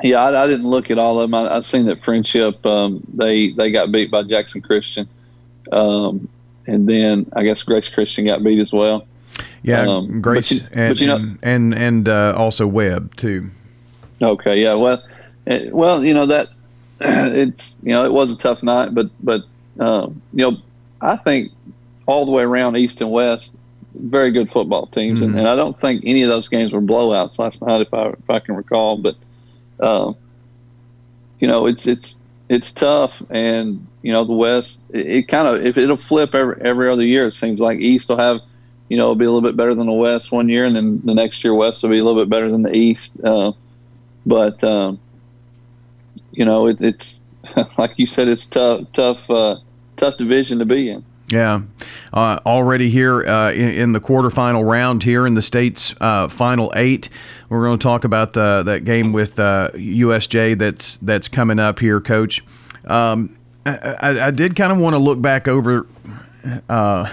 Yeah, 0.04 0.20
I, 0.20 0.44
I, 0.44 0.46
didn't 0.46 0.68
look 0.68 0.92
at 0.92 0.98
all 0.98 1.20
of 1.20 1.28
them. 1.28 1.34
I, 1.34 1.56
I 1.56 1.60
seen 1.60 1.86
that 1.86 2.02
Friendship 2.04 2.64
um, 2.64 3.02
they 3.12 3.50
they 3.50 3.72
got 3.72 3.90
beat 3.90 4.12
by 4.12 4.22
Jackson 4.22 4.62
Christian, 4.62 5.08
um, 5.72 6.28
and 6.68 6.88
then 6.88 7.28
I 7.34 7.42
guess 7.42 7.64
Grace 7.64 7.88
Christian 7.88 8.26
got 8.26 8.44
beat 8.44 8.60
as 8.60 8.72
well. 8.72 9.06
Yeah, 9.62 9.88
um, 9.88 10.20
Grace 10.20 10.52
you, 10.52 10.60
and, 10.72 11.00
you 11.00 11.06
know, 11.08 11.16
and 11.16 11.38
and, 11.42 11.74
and 11.74 12.08
uh, 12.08 12.34
also 12.36 12.64
Webb 12.66 13.16
too. 13.16 13.50
Okay, 14.20 14.62
yeah, 14.62 14.75
well, 14.75 15.03
it, 15.47 15.69
eh, 15.69 15.70
well, 15.73 16.05
you 16.05 16.15
know 16.15 16.26
that 16.26 16.49
it's 17.00 17.76
you 17.82 17.93
know 17.93 18.05
it 18.05 18.12
was 18.12 18.32
a 18.32 18.37
tough 18.37 18.62
night, 18.62 18.94
but 18.94 19.11
but 19.20 19.43
um, 19.79 20.20
you 20.32 20.50
know 20.50 20.56
I 21.00 21.17
think 21.17 21.53
all 22.06 22.25
the 22.25 22.32
way 22.32 22.43
around 22.43 22.76
East 22.76 23.00
and 23.00 23.11
West, 23.11 23.55
very 23.94 24.31
good 24.31 24.50
football 24.50 24.87
teams, 24.87 25.20
mm-hmm. 25.20 25.31
and, 25.31 25.41
and 25.41 25.49
I 25.49 25.56
don't 25.56 25.79
think 25.81 26.03
any 26.05 26.23
of 26.23 26.29
those 26.29 26.49
games 26.49 26.73
were 26.73 26.81
blowouts 26.81 27.38
last 27.38 27.62
night, 27.62 27.82
if 27.82 27.94
I 27.94 28.09
if 28.09 28.31
I 28.31 28.41
can 28.41 28.56
recall, 28.56 28.97
but 28.99 29.17
uh, 29.81 30.12
you 31.41 31.49
know, 31.49 31.67
it's 31.67 31.87
it's 31.87 32.20
it's 32.49 32.73
tough, 32.73 33.23
and 33.31 33.87
you 34.03 34.12
know 34.12 34.25
the 34.25 34.32
West. 34.32 34.82
It, 34.91 35.06
it 35.06 35.29
kind 35.29 35.49
of 35.49 35.65
if 35.65 35.76
it'll 35.76 35.97
flip 35.97 36.35
every 36.35 36.61
every 36.62 36.91
other 36.91 37.05
year. 37.05 37.26
It 37.26 37.35
seems 37.35 37.61
like 37.61 37.79
East 37.79 38.09
will 38.09 38.19
have, 38.19 38.41
you 38.88 38.97
know, 38.97 39.09
will 39.09 39.15
be 39.15 39.25
a 39.25 39.31
little 39.31 39.49
bit 39.49 39.56
better 39.56 39.75
than 39.75 39.87
the 39.87 39.93
West 39.93 40.32
one 40.32 40.49
year, 40.49 40.65
and 40.65 40.75
then 40.75 41.00
the 41.05 41.15
next 41.15 41.44
year 41.44 41.55
West 41.55 41.82
will 41.82 41.91
be 41.91 41.99
a 41.99 42.05
little 42.05 42.20
bit 42.20 42.31
better 42.31 42.50
than 42.50 42.63
the 42.63 42.75
East. 42.75 43.22
Uh, 43.22 43.53
but 44.29 44.63
um, 44.63 45.01
you 46.32 46.44
know, 46.44 46.67
it, 46.69 46.81
it's 46.81 47.25
like 47.79 47.99
you 47.99 48.06
said, 48.06 48.29
it's 48.29 48.47
tough, 48.47 48.87
tough, 48.93 49.29
uh, 49.31 49.56
tough 49.97 50.17
division 50.19 50.58
to 50.58 50.65
be 50.65 50.91
in. 50.91 51.05
Yeah, 51.29 51.63
uh, 52.13 52.39
already 52.47 52.89
here 52.89 53.27
uh, 53.27 53.53
in, 53.53 53.69
in, 53.69 53.93
the 53.93 54.01
quarterfinal 54.01 54.67
round 54.67 55.03
here 55.03 55.27
in 55.27 55.35
the 55.35 55.43
state's 55.43 55.94
uh, 56.01 56.29
final 56.29 56.73
eight. 56.75 57.11
We're 57.51 57.65
going 57.65 57.79
to 57.79 57.82
talk 57.82 58.05
about 58.05 58.32
the, 58.32 58.63
that 58.65 58.85
game 58.85 59.13
with 59.13 59.37
USJ 59.37 60.53
uh, 60.53 60.55
that's 60.56 60.97
that's 60.99 61.29
coming 61.29 61.58
up 61.58 61.81
here, 61.81 62.01
Coach. 62.01 62.43
Um, 62.87 63.37
I, 63.67 64.29
I, 64.29 64.31
did 64.31 64.56
kind 64.56 64.73
of 64.73 64.79
want 64.79 64.94
to 64.94 64.99
look 64.99 65.20
back 65.20 65.49
over 65.49 65.87
uh, 66.70 67.13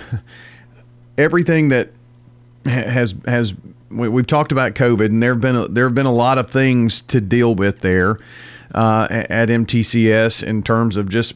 everything 1.17 1.69
that 1.69 1.89
has 2.65 3.15
has 3.25 3.53
we, 3.95 4.07
have 4.07 4.27
talked 4.27 4.51
about 4.51 4.73
COVID, 4.73 5.05
and 5.05 5.23
there 5.23 5.33
have 5.33 5.41
been 5.41 5.55
a, 5.55 5.67
there 5.67 5.85
have 5.85 5.95
been 5.95 6.05
a 6.05 6.13
lot 6.13 6.37
of 6.37 6.49
things 6.49 7.01
to 7.03 7.21
deal 7.21 7.55
with 7.55 7.79
there 7.79 8.17
uh, 8.73 9.07
at 9.09 9.49
MTCS 9.49 10.43
in 10.43 10.63
terms 10.63 10.97
of 10.97 11.09
just 11.09 11.35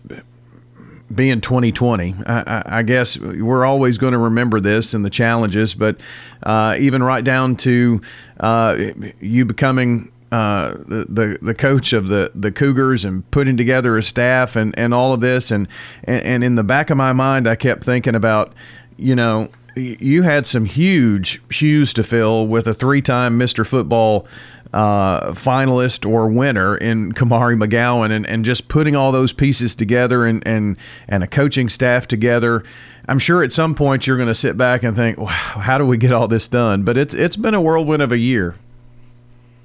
being 1.14 1.42
2020. 1.42 2.16
I, 2.26 2.64
I, 2.66 2.84
guess 2.84 3.18
we're 3.18 3.66
always 3.66 3.98
going 3.98 4.14
to 4.14 4.20
remember 4.20 4.60
this 4.60 4.94
and 4.94 5.04
the 5.04 5.10
challenges, 5.10 5.74
but 5.74 6.00
uh, 6.44 6.76
even 6.80 7.02
right 7.02 7.24
down 7.24 7.56
to 7.58 8.02
uh, 8.40 8.78
you 9.20 9.46
becoming 9.46 10.12
uh, 10.32 10.72
the, 10.86 11.08
the 11.10 11.40
the 11.42 11.54
coach 11.56 11.92
of 11.92 12.08
the 12.08 12.32
the 12.36 12.52
Cougars 12.52 13.04
and 13.04 13.30
putting 13.32 13.58
together 13.58 13.98
a 13.98 14.04
staff 14.04 14.56
and, 14.56 14.78
and 14.78 14.94
all 14.94 15.12
of 15.12 15.22
this 15.22 15.50
and, 15.50 15.68
and 16.04 16.24
and 16.24 16.44
in 16.44 16.54
the 16.54 16.64
back 16.64 16.92
of 16.92 16.98
my 16.98 17.14
mind 17.14 17.48
I 17.48 17.56
kept 17.56 17.84
thinking 17.84 18.14
about 18.14 18.54
you 18.96 19.16
know 19.16 19.50
you 19.76 20.24
had 20.24 20.46
some 20.48 20.66
huge 20.66 21.42
shoes 21.50 21.94
to 21.94 22.04
fill 22.04 22.48
with 22.48 22.68
a 22.68 22.74
three-time 22.74 23.40
Mr. 23.40 23.66
Football 23.66 24.28
uh, 24.74 25.32
finalist 25.32 26.10
or 26.10 26.30
winner 26.30 26.78
in 26.78 27.12
Kamari 27.14 27.62
McGowan 27.62 28.12
and, 28.12 28.28
and 28.28 28.46
just 28.46 28.68
putting 28.68 28.96
all 28.96 29.12
those 29.12 29.34
pieces 29.34 29.76
together 29.76 30.26
and, 30.26 30.46
and, 30.46 30.78
and 31.08 31.24
a 31.24 31.28
coaching 31.28 31.70
staff 31.70 32.08
together. 32.08 32.64
I'm 33.08 33.20
sure 33.20 33.44
at 33.44 33.52
some 33.52 33.74
point 33.74 34.06
you're 34.06 34.18
going 34.18 34.28
to 34.28 34.36
sit 34.36 34.58
back 34.58 34.84
and 34.84 34.96
think, 34.96 35.18
wow, 35.18 35.26
how 35.28 35.78
do 35.80 35.86
we 35.86 35.98
get 35.98 36.14
all 36.14 36.28
this 36.28 36.48
done? 36.48 36.84
But 36.84 36.98
it's 36.98 37.16
it's 37.16 37.36
been 37.36 37.56
a 37.56 37.62
whirlwind 37.62 38.04
of 38.04 38.12
a 38.12 38.18
year. 38.18 38.56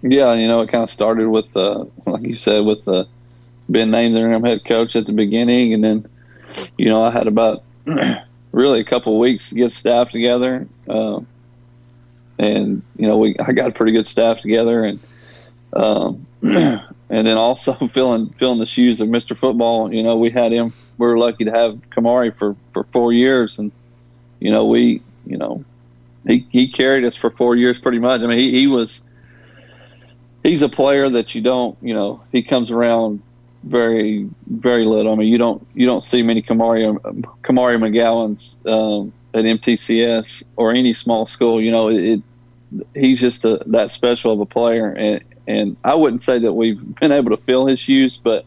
Yeah, 0.01 0.33
you 0.35 0.49
know, 0.49 0.61
it 0.63 0.71
kind 0.71 0.83
of 0.83 0.91
started 0.91 1.29
with, 1.29 1.55
uh, 1.57 1.85
like 2.07 2.23
you 2.23 2.37
said, 2.37 2.65
with 2.65 2.87
uh, 2.89 3.05
being 3.71 3.91
named 3.91 4.17
interim 4.17 4.45
head 4.45 4.65
coach 4.65 4.97
at 4.97 5.07
the 5.07 5.13
beginning. 5.13 5.75
And 5.75 5.85
then, 5.85 6.07
you 6.77 6.87
know, 6.87 7.03
I 7.03 7.11
had 7.11 7.27
about 7.27 7.63
really 8.55 8.81
a 8.81 8.85
couple 8.85 9.19
weeks 9.19 9.51
to 9.51 9.57
get 9.57 9.73
staff 9.73 10.11
together. 10.11 10.67
Uh, 10.89 11.21
and 12.39 12.83
you 12.97 13.07
know 13.07 13.19
we 13.19 13.37
I 13.39 13.53
got 13.53 13.69
a 13.69 13.73
pretty 13.73 13.93
good 13.93 14.09
staff 14.09 14.41
together, 14.41 14.85
and 14.85 15.01
um, 15.75 16.27
and 16.43 17.27
then 17.27 17.37
also 17.37 17.75
filling 17.93 18.31
filling 18.31 18.59
the 18.59 18.67
shoes 18.67 19.01
of 19.01 19.09
Mr. 19.09 19.37
Football. 19.37 19.93
You 19.93 20.03
know, 20.03 20.17
we 20.17 20.31
had 20.31 20.53
him. 20.53 20.73
We 20.99 21.07
were 21.07 21.19
lucky 21.19 21.45
to 21.45 21.51
have 21.51 21.79
Kamari 21.91 22.35
for 22.35 22.57
for 22.73 22.85
four 22.85 23.13
years, 23.13 23.59
and 23.59 23.71
you 24.41 24.51
know 24.51 24.65
we 24.67 25.03
you 25.27 25.37
know 25.37 25.65
he 26.27 26.47
he 26.51 26.69
carried 26.69 27.05
us 27.05 27.17
for 27.17 27.31
four 27.31 27.57
years 27.57 27.79
pretty 27.79 27.99
much. 27.99 28.21
I 28.23 28.27
mean, 28.27 28.39
he, 28.39 28.53
he 28.53 28.67
was 28.67 29.03
he's 30.43 30.63
a 30.63 30.69
player 30.69 31.09
that 31.11 31.35
you 31.35 31.41
don't 31.41 31.77
you 31.81 31.95
know 31.95 32.21
he 32.33 32.43
comes 32.43 32.71
around 32.71 33.23
very 33.67 34.29
very 34.47 34.85
little. 34.85 35.13
I 35.13 35.17
mean, 35.17 35.29
you 35.29 35.39
don't 35.39 35.67
you 35.75 35.87
don't 35.87 36.03
see 36.03 36.23
many 36.23 36.43
Kamari 36.43 36.99
Kamari 37.43 37.79
McGowan's 37.79 38.59
um, 38.67 39.13
at 39.33 39.45
MTCS 39.45 40.45
or 40.57 40.73
any 40.73 40.93
small 40.93 41.27
school. 41.27 41.61
You 41.61 41.71
know, 41.71 41.89
it, 41.89 42.23
he's 42.95 43.21
just 43.21 43.45
a, 43.45 43.63
that 43.67 43.91
special 43.91 44.33
of 44.33 44.41
a 44.41 44.47
player, 44.47 44.93
and 44.93 45.25
and 45.47 45.77
I 45.85 45.95
wouldn't 45.95 46.23
say 46.23 46.39
that 46.39 46.53
we've 46.53 46.95
been 46.97 47.13
able 47.13 47.37
to 47.37 47.43
fill 47.43 47.67
his 47.67 47.81
shoes, 47.81 48.17
but 48.17 48.45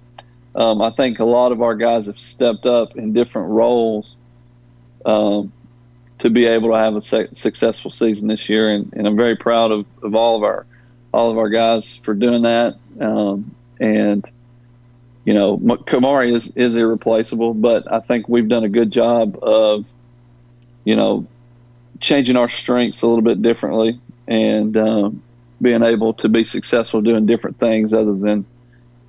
um, 0.55 0.81
I 0.81 0.89
think 0.91 1.19
a 1.19 1.25
lot 1.25 1.51
of 1.51 1.61
our 1.61 1.75
guys 1.75 2.07
have 2.07 2.19
stepped 2.19 2.65
up 2.65 2.97
in 2.97 3.13
different 3.13 3.49
roles 3.49 4.15
um, 5.05 5.51
to 6.19 6.29
be 6.29 6.45
able 6.45 6.69
to 6.69 6.75
have 6.75 6.95
a 6.95 7.01
se- 7.01 7.29
successful 7.33 7.91
season 7.91 8.27
this 8.27 8.49
year, 8.49 8.73
and, 8.73 8.91
and 8.93 9.07
I'm 9.07 9.15
very 9.15 9.35
proud 9.35 9.71
of, 9.71 9.85
of 10.03 10.15
all 10.15 10.35
of 10.35 10.43
our 10.43 10.65
all 11.13 11.31
of 11.31 11.37
our 11.37 11.49
guys 11.49 11.97
for 11.97 12.13
doing 12.13 12.43
that. 12.43 12.77
Um, 12.99 13.55
and 13.79 14.29
you 15.27 15.33
know, 15.33 15.57
Kamari 15.57 16.33
is 16.33 16.53
is 16.55 16.77
irreplaceable, 16.77 17.53
but 17.53 17.91
I 17.91 17.99
think 17.99 18.29
we've 18.29 18.47
done 18.47 18.63
a 18.63 18.69
good 18.69 18.89
job 18.89 19.37
of 19.43 19.85
you 20.85 20.95
know 20.95 21.27
changing 21.99 22.37
our 22.37 22.47
strengths 22.47 23.01
a 23.01 23.07
little 23.07 23.21
bit 23.21 23.41
differently 23.41 23.99
and 24.29 24.77
um, 24.77 25.21
being 25.61 25.83
able 25.83 26.13
to 26.13 26.29
be 26.29 26.45
successful 26.45 27.01
doing 27.01 27.25
different 27.25 27.59
things 27.59 27.91
other 27.91 28.13
than 28.13 28.45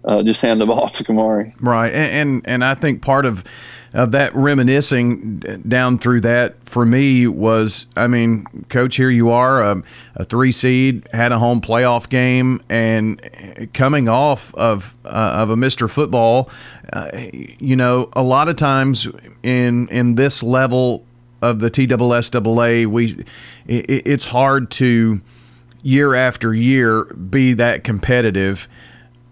uh, 0.08 0.22
just 0.22 0.40
hand 0.40 0.60
the 0.60 0.66
ball 0.66 0.88
to 0.94 1.04
Kamari. 1.04 1.54
Right, 1.60 1.92
and, 1.92 2.12
and 2.12 2.48
and 2.48 2.64
I 2.64 2.74
think 2.74 3.02
part 3.02 3.26
of 3.26 3.44
that 3.92 4.34
reminiscing 4.34 5.38
down 5.66 5.98
through 5.98 6.20
that 6.20 6.56
for 6.68 6.84
me 6.84 7.26
was, 7.26 7.86
I 7.96 8.06
mean, 8.06 8.44
coach, 8.68 8.96
here 8.96 9.10
you 9.10 9.30
are, 9.30 9.62
a, 9.62 9.82
a 10.14 10.24
three 10.24 10.52
seed, 10.52 11.08
had 11.12 11.32
a 11.32 11.38
home 11.38 11.60
playoff 11.60 12.08
game, 12.08 12.60
and 12.68 13.70
coming 13.72 14.08
off 14.08 14.54
of 14.54 14.94
uh, 15.04 15.08
of 15.08 15.50
a 15.50 15.56
Mr. 15.56 15.88
Football, 15.88 16.50
uh, 16.92 17.10
you 17.32 17.76
know, 17.76 18.10
a 18.14 18.22
lot 18.22 18.48
of 18.48 18.56
times 18.56 19.08
in 19.42 19.88
in 19.88 20.16
this 20.16 20.42
level 20.42 21.04
of 21.40 21.60
the 21.60 21.70
TSSAA, 21.70 22.86
we 22.86 23.24
it, 23.66 24.06
it's 24.06 24.26
hard 24.26 24.70
to 24.72 25.20
year 25.82 26.14
after 26.14 26.52
year 26.52 27.04
be 27.14 27.54
that 27.54 27.84
competitive 27.84 28.68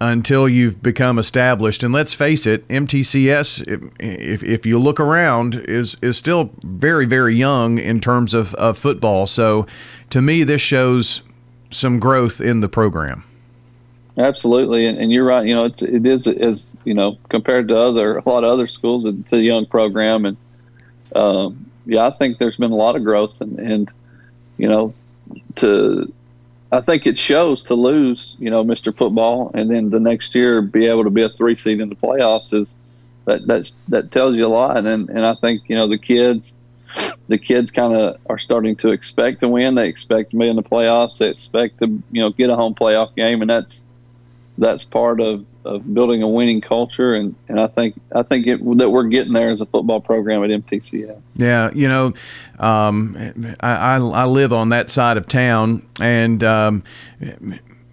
until 0.01 0.49
you've 0.49 0.83
become 0.83 1.19
established. 1.19 1.83
And 1.83 1.93
let's 1.93 2.15
face 2.15 2.47
it, 2.47 2.67
MTCS, 2.69 3.91
if, 3.99 4.43
if 4.43 4.67
you 4.67 4.79
look 4.79 5.01
around, 5.01 5.55
is 5.55 5.97
is 6.03 6.17
still 6.19 6.51
very 6.63 7.07
very 7.07 7.35
young 7.35 7.79
in 7.79 8.01
terms 8.01 8.35
of, 8.35 8.55
of 8.55 8.79
football. 8.79 9.27
So, 9.27 9.67
to 10.11 10.21
me, 10.21 10.45
this 10.45 10.61
shows 10.61 11.23
some 11.71 11.99
growth 11.99 12.41
in 12.41 12.61
the 12.61 12.69
program. 12.69 13.25
Absolutely, 14.19 14.87
and, 14.87 14.99
and 14.99 15.13
you're 15.13 15.27
right. 15.27 15.47
You 15.47 15.55
know, 15.55 15.65
it's 15.65 15.83
it 15.83 16.07
is 16.07 16.27
as 16.27 16.77
you 16.85 16.95
know 16.95 17.19
compared 17.29 17.69
to 17.69 17.77
other 17.77 18.19
a 18.19 18.29
lot 18.29 18.45
of 18.45 18.51
other 18.51 18.67
schools. 18.67 19.05
It's 19.05 19.33
a 19.33 19.41
young 19.41 19.67
program, 19.67 20.25
and 20.25 20.37
um, 21.15 21.71
yeah, 21.85 22.07
I 22.07 22.11
think 22.13 22.39
there's 22.39 22.57
been 22.57 22.73
a 22.73 22.77
lot 22.77 22.97
of 22.97 23.05
growth, 23.05 23.41
and 23.41 23.59
and 23.59 23.91
you 24.57 24.69
know 24.69 24.95
to 25.57 26.13
I 26.77 26.83
think 26.83 27.07
it 27.07 27.19
shows 27.19 27.63
to 27.65 27.75
lose, 27.75 28.37
you 28.39 28.51
know, 28.51 28.63
Mr. 28.63 28.95
Football, 28.95 29.51
and 29.55 29.71
then 29.71 29.89
the 29.89 29.99
next 29.99 30.35
year 30.35 30.61
be 30.61 30.87
able 30.87 31.05
to 31.05 31.11
be 31.11 31.23
a 31.23 31.31
three 31.31 31.57
seed 31.57 31.81
in 31.81 31.89
the 31.89 31.97
playoffs 31.97 32.53
is 32.53 32.77
that 33.25 33.47
that 33.47 33.73
that 33.89 34.11
tells 34.11 34.37
you 34.37 34.45
a 34.45 34.49
lot. 34.49 34.77
And 34.77 35.09
and 35.09 35.25
I 35.25 35.35
think 35.37 35.63
you 35.69 35.77
know 35.77 35.89
the 35.89 35.97
kids, 35.97 36.55
the 37.29 37.39
kids 37.39 37.71
kind 37.71 37.95
of 37.95 38.19
are 38.27 38.39
starting 38.39 38.77
to 38.77 38.91
expect 38.91 39.41
to 39.41 39.49
win. 39.49 39.75
They 39.75 39.89
expect 39.89 40.33
to 40.33 40.37
be 40.37 40.49
in 40.49 40.57
the 40.57 40.63
playoffs. 40.63 41.17
They 41.19 41.31
expect 41.31 41.79
to 41.79 41.87
you 41.87 42.21
know 42.21 42.31
get 42.31 42.51
a 42.51 42.57
home 42.57 42.75
playoff 42.75 43.15
game, 43.15 43.41
and 43.41 43.49
that's 43.49 43.83
that's 44.59 44.85
part 44.85 45.21
of, 45.21 45.47
of 45.67 45.93
building 45.95 46.23
a 46.23 46.29
winning 46.29 46.61
culture. 46.61 47.15
And, 47.15 47.35
and 47.49 47.61
I 47.61 47.67
think 47.67 48.01
I 48.15 48.23
think 48.23 48.47
it, 48.47 48.79
that 48.79 48.91
we're 48.91 49.05
getting 49.05 49.33
there 49.33 49.49
as 49.49 49.61
a 49.61 49.67
football 49.67 50.01
program 50.01 50.45
at 50.45 50.51
MTCS. 50.51 51.21
Yeah, 51.37 51.71
you 51.75 51.89
know, 51.89 52.15
um, 52.59 53.57
I, 53.61 53.97
I, 53.97 54.25
live 54.25 54.53
on 54.53 54.71
that 54.71 54.91
side 54.91 55.17
of 55.17 55.27
town, 55.27 55.87
and 56.01 56.43
um, 56.43 56.83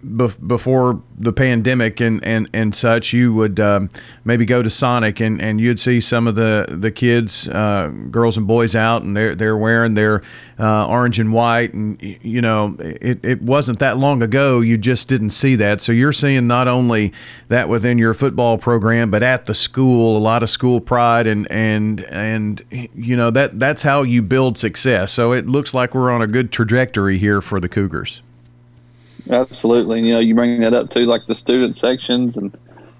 before 0.04 1.02
the 1.18 1.32
pandemic 1.32 2.00
and, 2.00 2.22
and, 2.24 2.48
and 2.52 2.74
such, 2.74 3.12
you 3.12 3.32
would 3.34 3.58
um, 3.58 3.88
maybe 4.24 4.44
go 4.44 4.62
to 4.62 4.70
Sonic 4.70 5.20
and, 5.20 5.40
and 5.40 5.60
you'd 5.60 5.80
see 5.80 6.00
some 6.00 6.26
of 6.26 6.34
the 6.34 6.66
the 6.68 6.90
kids, 6.90 7.48
uh, 7.48 7.92
girls 8.10 8.36
and 8.36 8.46
boys 8.46 8.74
out, 8.74 9.02
and 9.02 9.16
they're 9.16 9.34
they're 9.34 9.56
wearing 9.56 9.94
their 9.94 10.22
uh, 10.58 10.86
orange 10.86 11.18
and 11.18 11.32
white, 11.32 11.72
and 11.74 12.00
you 12.00 12.40
know 12.40 12.76
it, 12.78 13.24
it 13.24 13.42
wasn't 13.42 13.78
that 13.78 13.98
long 13.98 14.22
ago 14.22 14.60
you 14.60 14.76
just 14.76 15.08
didn't 15.08 15.30
see 15.30 15.56
that. 15.56 15.80
So 15.80 15.92
you're 15.92 16.12
seeing 16.12 16.46
not 16.46 16.68
only 16.68 17.12
that 17.48 17.68
within 17.68 17.98
your 17.98 18.14
football 18.14 18.58
program, 18.58 19.10
but 19.10 19.22
at 19.22 19.46
the 19.46 19.54
school, 19.54 20.16
a 20.16 20.18
lot 20.18 20.42
of 20.42 20.50
school 20.50 20.80
pride, 20.80 21.26
and 21.26 21.50
and 21.50 22.00
and 22.04 22.62
you 22.94 23.16
know 23.16 23.30
that 23.30 23.58
that's 23.58 23.82
how 23.82 24.02
you 24.02 24.22
build 24.22 24.58
success. 24.58 25.12
So 25.12 25.32
it 25.32 25.46
looks 25.46 25.74
like 25.74 25.94
we're 25.94 26.10
on 26.10 26.22
a 26.22 26.26
good 26.26 26.52
trajectory 26.52 27.18
here 27.18 27.40
for 27.40 27.60
the 27.60 27.68
Cougars. 27.68 28.22
Absolutely. 29.30 29.98
And, 29.98 30.06
you 30.06 30.14
know, 30.14 30.20
you 30.20 30.34
bring 30.34 30.60
that 30.60 30.74
up 30.74 30.90
too, 30.90 31.06
like 31.06 31.26
the 31.26 31.34
student 31.34 31.76
sections 31.76 32.36
and, 32.36 32.56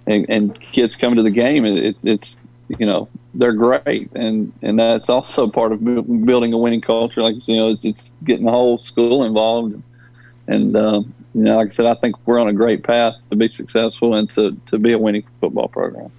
and, 0.07 0.27
and 0.29 0.61
kids 0.61 0.97
coming 0.97 1.17
to 1.17 1.23
the 1.23 1.31
game. 1.31 1.65
It, 1.65 1.97
it's, 2.03 2.41
you 2.79 2.87
know, 2.87 3.09
they're 3.35 3.53
great. 3.53 4.11
And, 4.15 4.53
and 4.63 4.79
that's 4.79 5.11
also 5.11 5.49
part 5.49 5.73
of 5.73 5.85
building 5.85 6.53
a 6.53 6.59
winning 6.59 6.81
culture. 6.81 7.23
Like, 7.23 7.47
you 7.47 7.57
know, 7.57 7.69
it's, 7.69 7.85
it's 7.85 8.15
getting 8.25 8.47
the 8.47 8.51
whole 8.51 8.79
school 8.79 9.25
involved. 9.25 9.83
And, 10.47 10.77
um, 10.77 11.15
you 11.35 11.43
know, 11.43 11.57
like 11.57 11.69
I 11.69 11.71
said, 11.71 11.87
I 11.87 11.95
think 11.95 12.17
we're 12.27 12.39
on 12.39 12.49
a 12.49 12.53
great 12.53 12.85
path 12.85 13.15
to 13.31 13.37
be 13.37 13.49
successful 13.49 14.15
and 14.15 14.31
to, 14.31 14.57
to 14.67 14.79
be 14.79 14.93
a 14.93 14.99
winning 14.99 15.25
football 15.41 15.69
program. 15.69 16.11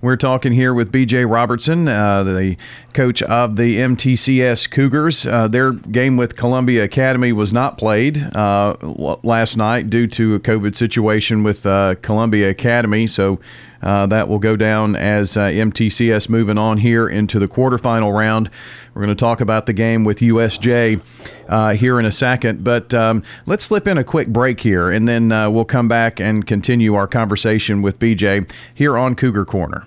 We're 0.00 0.16
talking 0.16 0.52
here 0.52 0.72
with 0.72 0.92
BJ 0.92 1.28
Robertson, 1.28 1.88
uh, 1.88 2.22
the 2.22 2.56
coach 2.92 3.20
of 3.22 3.56
the 3.56 3.78
MTCS 3.78 4.70
Cougars. 4.70 5.26
Uh, 5.26 5.48
their 5.48 5.72
game 5.72 6.16
with 6.16 6.36
Columbia 6.36 6.84
Academy 6.84 7.32
was 7.32 7.52
not 7.52 7.78
played 7.78 8.16
uh, 8.36 8.76
last 9.24 9.56
night 9.56 9.90
due 9.90 10.06
to 10.06 10.36
a 10.36 10.40
COVID 10.40 10.76
situation 10.76 11.42
with 11.42 11.66
uh, 11.66 11.96
Columbia 12.00 12.48
Academy. 12.48 13.08
So 13.08 13.40
uh, 13.82 14.06
that 14.06 14.28
will 14.28 14.38
go 14.38 14.56
down 14.56 14.96
as 14.96 15.36
uh, 15.36 15.42
MTCS 15.46 16.28
moving 16.28 16.58
on 16.58 16.78
here 16.78 17.08
into 17.08 17.38
the 17.38 17.48
quarterfinal 17.48 18.16
round. 18.16 18.50
We're 18.94 19.02
going 19.04 19.16
to 19.16 19.20
talk 19.20 19.40
about 19.40 19.66
the 19.66 19.72
game 19.72 20.04
with 20.04 20.18
USJ 20.18 21.00
uh, 21.48 21.74
here 21.74 22.00
in 22.00 22.06
a 22.06 22.12
second, 22.12 22.64
but 22.64 22.92
um, 22.94 23.22
let's 23.46 23.64
slip 23.64 23.86
in 23.86 23.98
a 23.98 24.04
quick 24.04 24.28
break 24.28 24.60
here, 24.60 24.90
and 24.90 25.06
then 25.06 25.30
uh, 25.30 25.50
we'll 25.50 25.64
come 25.64 25.88
back 25.88 26.20
and 26.20 26.46
continue 26.46 26.94
our 26.94 27.06
conversation 27.06 27.82
with 27.82 27.98
BJ 27.98 28.50
here 28.74 28.98
on 28.98 29.14
Cougar 29.14 29.44
Corner. 29.44 29.86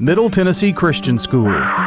Middle 0.00 0.28
Tennessee 0.28 0.72
Christian 0.72 1.20
School. 1.20 1.52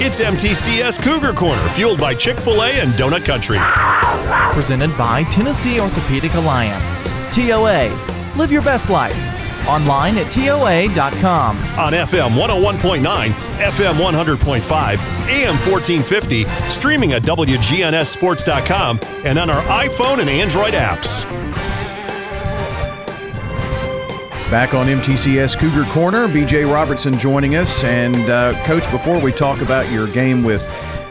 It's 0.00 0.20
MTCS 0.20 1.02
Cougar 1.02 1.32
Corner, 1.32 1.68
fueled 1.70 2.00
by 2.00 2.14
Chick 2.14 2.38
fil 2.38 2.62
A 2.62 2.70
and 2.80 2.92
Donut 2.92 3.24
Country. 3.24 3.58
Presented 4.54 4.96
by 4.96 5.24
Tennessee 5.24 5.80
Orthopedic 5.80 6.34
Alliance. 6.34 7.08
TOA. 7.32 7.88
Live 8.36 8.52
your 8.52 8.62
best 8.62 8.90
life. 8.90 9.16
Online 9.68 10.18
at 10.18 10.32
TOA.com. 10.32 11.56
On 11.78 11.92
FM 11.92 12.30
101.9, 12.30 13.00
FM 13.00 13.94
100.5, 13.94 15.00
AM 15.28 15.56
1450, 15.68 16.44
streaming 16.70 17.12
at 17.12 17.22
WGNSSports.com, 17.22 19.00
and 19.24 19.38
on 19.38 19.50
our 19.50 19.62
iPhone 19.84 20.20
and 20.20 20.30
Android 20.30 20.74
apps. 20.74 21.37
Back 24.50 24.72
on 24.72 24.86
MTCS 24.86 25.58
Cougar 25.58 25.84
Corner, 25.90 26.26
BJ 26.26 26.64
Robertson 26.72 27.18
joining 27.18 27.56
us. 27.56 27.84
And, 27.84 28.30
uh, 28.30 28.54
Coach, 28.64 28.90
before 28.90 29.20
we 29.20 29.30
talk 29.30 29.60
about 29.60 29.92
your 29.92 30.08
game 30.08 30.42
with 30.42 30.62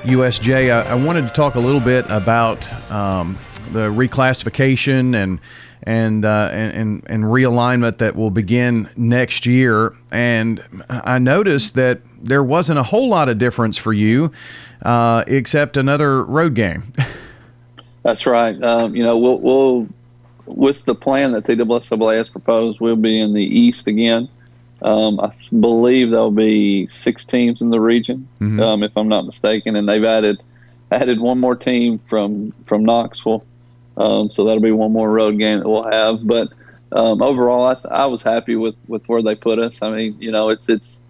USJ, 0.06 0.72
I, 0.72 0.89
I 0.89 0.96
wanted 0.96 1.27
to 1.27 1.34
talk 1.36 1.53
a 1.53 1.60
little 1.60 1.79
bit 1.79 2.03
about 2.10 2.67
um, 2.91 3.38
the 3.74 3.89
reclassification 3.89 5.15
and 5.15 5.39
and, 5.84 6.25
uh, 6.25 6.50
and 6.51 7.03
and 7.08 7.25
realignment 7.25 8.00
that 8.00 8.15
will 8.15 8.32
begin 8.32 8.89
next 8.98 9.46
year. 9.46 9.96
And 10.10 10.60
I 10.89 11.20
noticed 11.20 11.75
that 11.75 12.01
there 12.20 12.44
wasn't 12.44 12.79
a 12.79 12.84
whole 12.84 13.08
lot 13.08 13.29
of 13.29 13.38
difference 13.38 13.77
for 13.77 13.94
you, 13.94 14.32
uh, 14.82 15.24
except 15.27 15.77
another 15.77 16.24
road 16.24 16.56
game. 16.56 16.91
That's 18.01 18.25
right. 18.25 18.60
Um, 18.63 18.96
you 18.96 19.03
know, 19.03 19.15
we'll, 19.17 19.39
we'll 19.39 19.88
with 20.48 20.86
the 20.86 20.96
plan 20.96 21.34
that 21.34 21.46
TSSAA 21.46 22.18
has 22.18 22.30
proposed, 22.30 22.80
we'll 22.80 22.96
be 22.96 23.20
in 23.20 23.34
the 23.34 23.44
East 23.44 23.88
again. 23.88 24.30
Um, 24.82 25.20
I 25.20 25.32
believe 25.60 26.12
there'll 26.12 26.32
be 26.32 26.88
six 26.88 27.25
teams 27.25 27.62
in 27.62 27.72
the 27.72 27.80
region, 27.80 28.27
mm-hmm. 28.39 28.60
um, 28.60 28.84
if 28.84 28.96
I'm 28.96 29.08
not 29.08 29.25
mistaken, 29.25 29.75
and 29.75 29.89
they've 29.89 30.04
added 30.04 30.42
added 30.92 31.20
one 31.20 31.39
more 31.39 31.56
team 31.56 32.00
from 32.08 32.54
from 32.66 32.86
Knoxville. 32.86 33.44
Um, 33.98 34.30
so 34.30 34.46
that'll 34.46 34.62
be 34.62 34.72
one 34.72 34.94
more 34.94 35.10
road 35.10 35.38
game 35.39 35.60
that 35.60 35.68
we'll 35.70 35.89
have. 35.89 36.25
But 36.25 36.50
um, 36.92 37.22
overall, 37.22 37.66
I, 37.66 37.74
th- 37.74 37.86
I, 37.86 38.06
was 38.06 38.24
happy 38.24 38.56
with, 38.56 38.75
with 38.88 39.10
where 39.10 39.22
they 39.22 39.36
put 39.36 39.60
us. 39.60 39.82
I 39.82 39.89
mean, 39.89 40.18
you 40.20 40.32
know, 40.32 40.50
it's 40.50 40.70
it's 40.70 41.01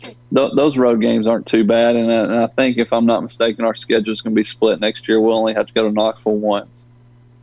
th- 0.00 0.52
those 0.54 0.76
road 0.76 1.00
games 1.00 1.26
aren't 1.26 1.46
too 1.46 1.64
bad, 1.64 1.96
and 1.96 2.10
I, 2.10 2.14
and 2.14 2.34
I 2.34 2.46
think 2.46 2.78
if 2.78 2.92
I'm 2.92 3.06
not 3.06 3.22
mistaken, 3.22 3.64
our 3.64 3.74
schedule 3.74 4.12
is 4.12 4.20
going 4.20 4.34
to 4.34 4.38
be 4.38 4.44
split 4.44 4.80
next 4.80 5.08
year. 5.08 5.20
We'll 5.20 5.34
only 5.34 5.54
have 5.54 5.66
to 5.66 5.72
go 5.72 5.88
to 5.88 5.92
Knoxville 5.92 6.36
once, 6.36 6.85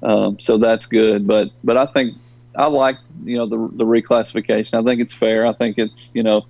um, 0.03 0.39
so 0.39 0.57
that's 0.57 0.85
good. 0.85 1.25
But 1.25 1.49
but 1.63 1.77
I 1.77 1.85
think 1.87 2.17
I 2.55 2.67
like 2.67 2.97
you 3.23 3.37
know 3.37 3.45
the 3.45 3.57
the 3.77 3.85
reclassification. 3.85 4.73
I 4.73 4.83
think 4.83 5.01
it's 5.01 5.13
fair. 5.13 5.45
I 5.45 5.53
think 5.53 5.77
it's 5.77 6.11
you 6.13 6.23
know 6.23 6.45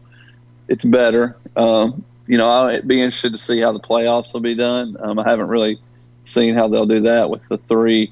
it's 0.68 0.86
better. 0.86 1.38
Um, 1.56 2.04
you 2.28 2.38
know, 2.38 2.50
I'd 2.50 2.88
be 2.88 3.02
interested 3.02 3.32
to 3.34 3.38
see 3.38 3.60
how 3.60 3.72
the 3.72 3.80
playoffs 3.80 4.34
will 4.34 4.42
be 4.42 4.56
done. 4.56 4.98
Um, 5.00 5.20
I 5.20 5.30
haven't 5.30 5.48
really 5.48 5.80
seen 6.24 6.56
how 6.56 6.68
they'll 6.68 6.86
do 6.86 7.02
that 7.02 7.30
with 7.30 7.48
the 7.50 7.58
three 7.58 8.12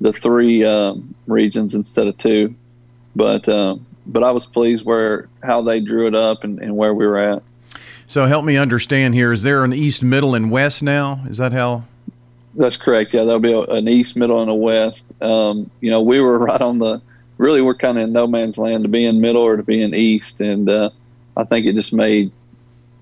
the 0.00 0.12
three 0.12 0.64
um, 0.64 1.14
regions 1.26 1.74
instead 1.74 2.06
of 2.06 2.18
two. 2.18 2.54
But 3.14 3.48
um, 3.48 3.86
but 4.06 4.24
I 4.24 4.30
was 4.30 4.46
pleased 4.46 4.84
where 4.84 5.28
how 5.42 5.62
they 5.62 5.80
drew 5.80 6.06
it 6.06 6.14
up 6.14 6.44
and, 6.44 6.58
and 6.58 6.76
where 6.76 6.94
we 6.94 7.06
were 7.06 7.18
at. 7.18 7.42
So 8.06 8.26
help 8.26 8.44
me 8.44 8.56
understand 8.56 9.14
here. 9.14 9.32
Is 9.32 9.42
there 9.44 9.64
an 9.64 9.72
east, 9.72 10.02
middle, 10.02 10.34
and 10.34 10.50
west 10.50 10.82
now? 10.82 11.22
Is 11.26 11.38
that 11.38 11.52
how? 11.52 11.84
That's 12.56 12.76
correct. 12.76 13.12
Yeah, 13.12 13.24
there'll 13.24 13.40
be 13.40 13.52
a, 13.52 13.60
an 13.62 13.88
east, 13.88 14.16
middle, 14.16 14.40
and 14.40 14.50
a 14.50 14.54
west. 14.54 15.06
Um, 15.22 15.70
you 15.80 15.90
know, 15.90 16.02
we 16.02 16.20
were 16.20 16.38
right 16.50 16.60
on 16.60 16.78
the. 16.78 17.00
Really, 17.36 17.60
we're 17.60 17.74
kind 17.74 17.98
of 17.98 18.04
in 18.04 18.12
no 18.12 18.28
man's 18.28 18.58
land 18.58 18.84
to 18.84 18.88
be 18.88 19.04
in 19.04 19.20
middle 19.20 19.42
or 19.42 19.56
to 19.56 19.64
be 19.64 19.82
in 19.82 19.92
east, 19.92 20.40
and 20.40 20.68
uh, 20.68 20.90
I 21.36 21.42
think 21.42 21.66
it 21.66 21.74
just 21.74 21.92
made, 21.92 22.30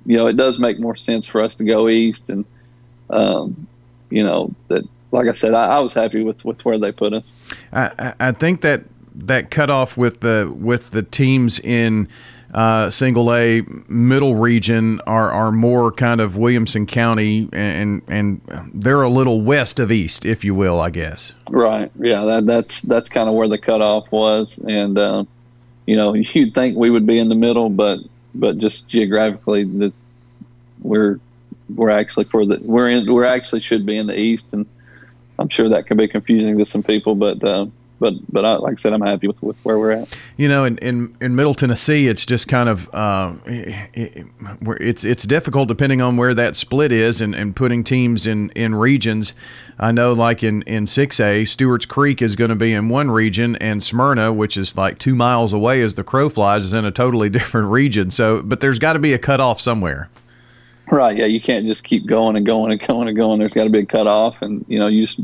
you 0.06 0.16
know, 0.16 0.26
it 0.26 0.38
does 0.38 0.58
make 0.58 0.80
more 0.80 0.96
sense 0.96 1.26
for 1.26 1.42
us 1.42 1.54
to 1.56 1.64
go 1.64 1.86
east, 1.90 2.30
and 2.30 2.46
um, 3.10 3.66
you 4.08 4.24
know 4.24 4.54
that 4.68 4.84
like 5.10 5.28
I 5.28 5.34
said, 5.34 5.52
I, 5.52 5.76
I, 5.76 5.80
was 5.80 5.92
happy 5.92 6.22
with, 6.22 6.44
with 6.44 6.64
where 6.64 6.78
they 6.78 6.90
put 6.90 7.12
us. 7.12 7.34
I, 7.72 8.14
I 8.18 8.32
think 8.32 8.62
that 8.62 8.84
that 9.14 9.50
cutoff 9.50 9.98
with 9.98 10.20
the 10.20 10.52
with 10.56 10.90
the 10.90 11.02
teams 11.02 11.60
in 11.60 12.08
uh, 12.52 12.90
single 12.90 13.32
A 13.34 13.62
middle 13.88 14.34
region 14.34 15.00
are, 15.06 15.30
are 15.30 15.52
more 15.52 15.90
kind 15.90 16.20
of 16.20 16.36
Williamson 16.36 16.86
County 16.86 17.48
and 17.52 18.02
and 18.08 18.40
they're 18.74 19.02
a 19.02 19.08
little 19.08 19.42
west 19.42 19.78
of 19.78 19.90
east, 19.90 20.24
if 20.26 20.44
you 20.44 20.54
will, 20.54 20.80
I 20.80 20.90
guess. 20.90 21.34
Right. 21.50 21.90
Yeah. 21.98 22.24
That, 22.24 22.46
that's 22.46 22.82
that's 22.82 23.08
kind 23.08 23.28
of 23.28 23.34
where 23.34 23.48
the 23.48 23.58
cutoff 23.58 24.10
was, 24.12 24.58
and 24.68 24.98
uh, 24.98 25.24
you 25.86 25.96
know 25.96 26.14
you'd 26.14 26.54
think 26.54 26.76
we 26.76 26.90
would 26.90 27.06
be 27.06 27.18
in 27.18 27.28
the 27.28 27.34
middle, 27.34 27.70
but 27.70 28.00
but 28.34 28.58
just 28.58 28.88
geographically 28.88 29.64
that 29.64 29.92
we're 30.80 31.18
we're 31.74 31.90
actually 31.90 32.24
for 32.24 32.44
the 32.44 32.58
we're 32.62 32.88
in 32.88 33.12
we're 33.12 33.24
actually 33.24 33.60
should 33.60 33.86
be 33.86 33.96
in 33.96 34.06
the 34.06 34.18
east 34.18 34.46
and 34.52 34.66
I'm 35.38 35.48
sure 35.48 35.68
that 35.68 35.86
can 35.86 35.96
be 35.96 36.06
confusing 36.06 36.56
to 36.58 36.64
some 36.64 36.82
people, 36.82 37.14
but 37.14 37.42
uh, 37.42 37.66
but 38.02 38.14
but 38.32 38.44
I, 38.44 38.54
like 38.56 38.72
I 38.72 38.74
said, 38.74 38.92
I'm 38.92 39.00
happy 39.00 39.28
with, 39.28 39.40
with 39.42 39.56
where 39.62 39.78
we're 39.78 39.92
at. 39.92 40.18
You 40.36 40.48
know, 40.48 40.64
in, 40.64 40.76
in, 40.78 41.16
in 41.20 41.36
Middle 41.36 41.54
Tennessee, 41.54 42.08
it's 42.08 42.26
just 42.26 42.48
kind 42.48 42.68
of 42.68 42.92
uh, 42.92 43.36
it, 43.46 44.26
it's 44.80 45.04
it's 45.04 45.22
difficult 45.22 45.68
depending 45.68 46.02
on 46.02 46.16
where 46.16 46.34
that 46.34 46.56
split 46.56 46.90
is, 46.90 47.20
and, 47.20 47.32
and 47.32 47.54
putting 47.54 47.84
teams 47.84 48.26
in, 48.26 48.50
in 48.50 48.74
regions. 48.74 49.34
I 49.78 49.92
know, 49.92 50.12
like 50.12 50.42
in 50.42 50.62
in 50.62 50.88
six 50.88 51.20
A, 51.20 51.44
Stewart's 51.44 51.86
Creek 51.86 52.20
is 52.20 52.34
going 52.34 52.50
to 52.50 52.56
be 52.56 52.74
in 52.74 52.88
one 52.88 53.08
region, 53.08 53.54
and 53.56 53.80
Smyrna, 53.80 54.32
which 54.32 54.56
is 54.56 54.76
like 54.76 54.98
two 54.98 55.14
miles 55.14 55.52
away 55.52 55.80
as 55.80 55.94
the 55.94 56.02
crow 56.04 56.28
flies, 56.28 56.64
is 56.64 56.72
in 56.72 56.84
a 56.84 56.90
totally 56.90 57.28
different 57.30 57.70
region. 57.70 58.10
So, 58.10 58.42
but 58.42 58.58
there's 58.58 58.80
got 58.80 58.94
to 58.94 58.98
be 58.98 59.12
a 59.12 59.18
cutoff 59.18 59.60
somewhere. 59.60 60.10
Right. 60.90 61.16
Yeah. 61.16 61.26
You 61.26 61.40
can't 61.40 61.64
just 61.64 61.84
keep 61.84 62.06
going 62.06 62.34
and 62.34 62.44
going 62.44 62.72
and 62.72 62.84
going 62.84 63.06
and 63.06 63.16
going. 63.16 63.38
There's 63.38 63.54
got 63.54 63.64
to 63.64 63.70
be 63.70 63.78
a 63.78 63.86
cutoff, 63.86 64.42
and 64.42 64.64
you 64.68 64.80
know, 64.80 64.88
you 64.88 65.06
just 65.06 65.20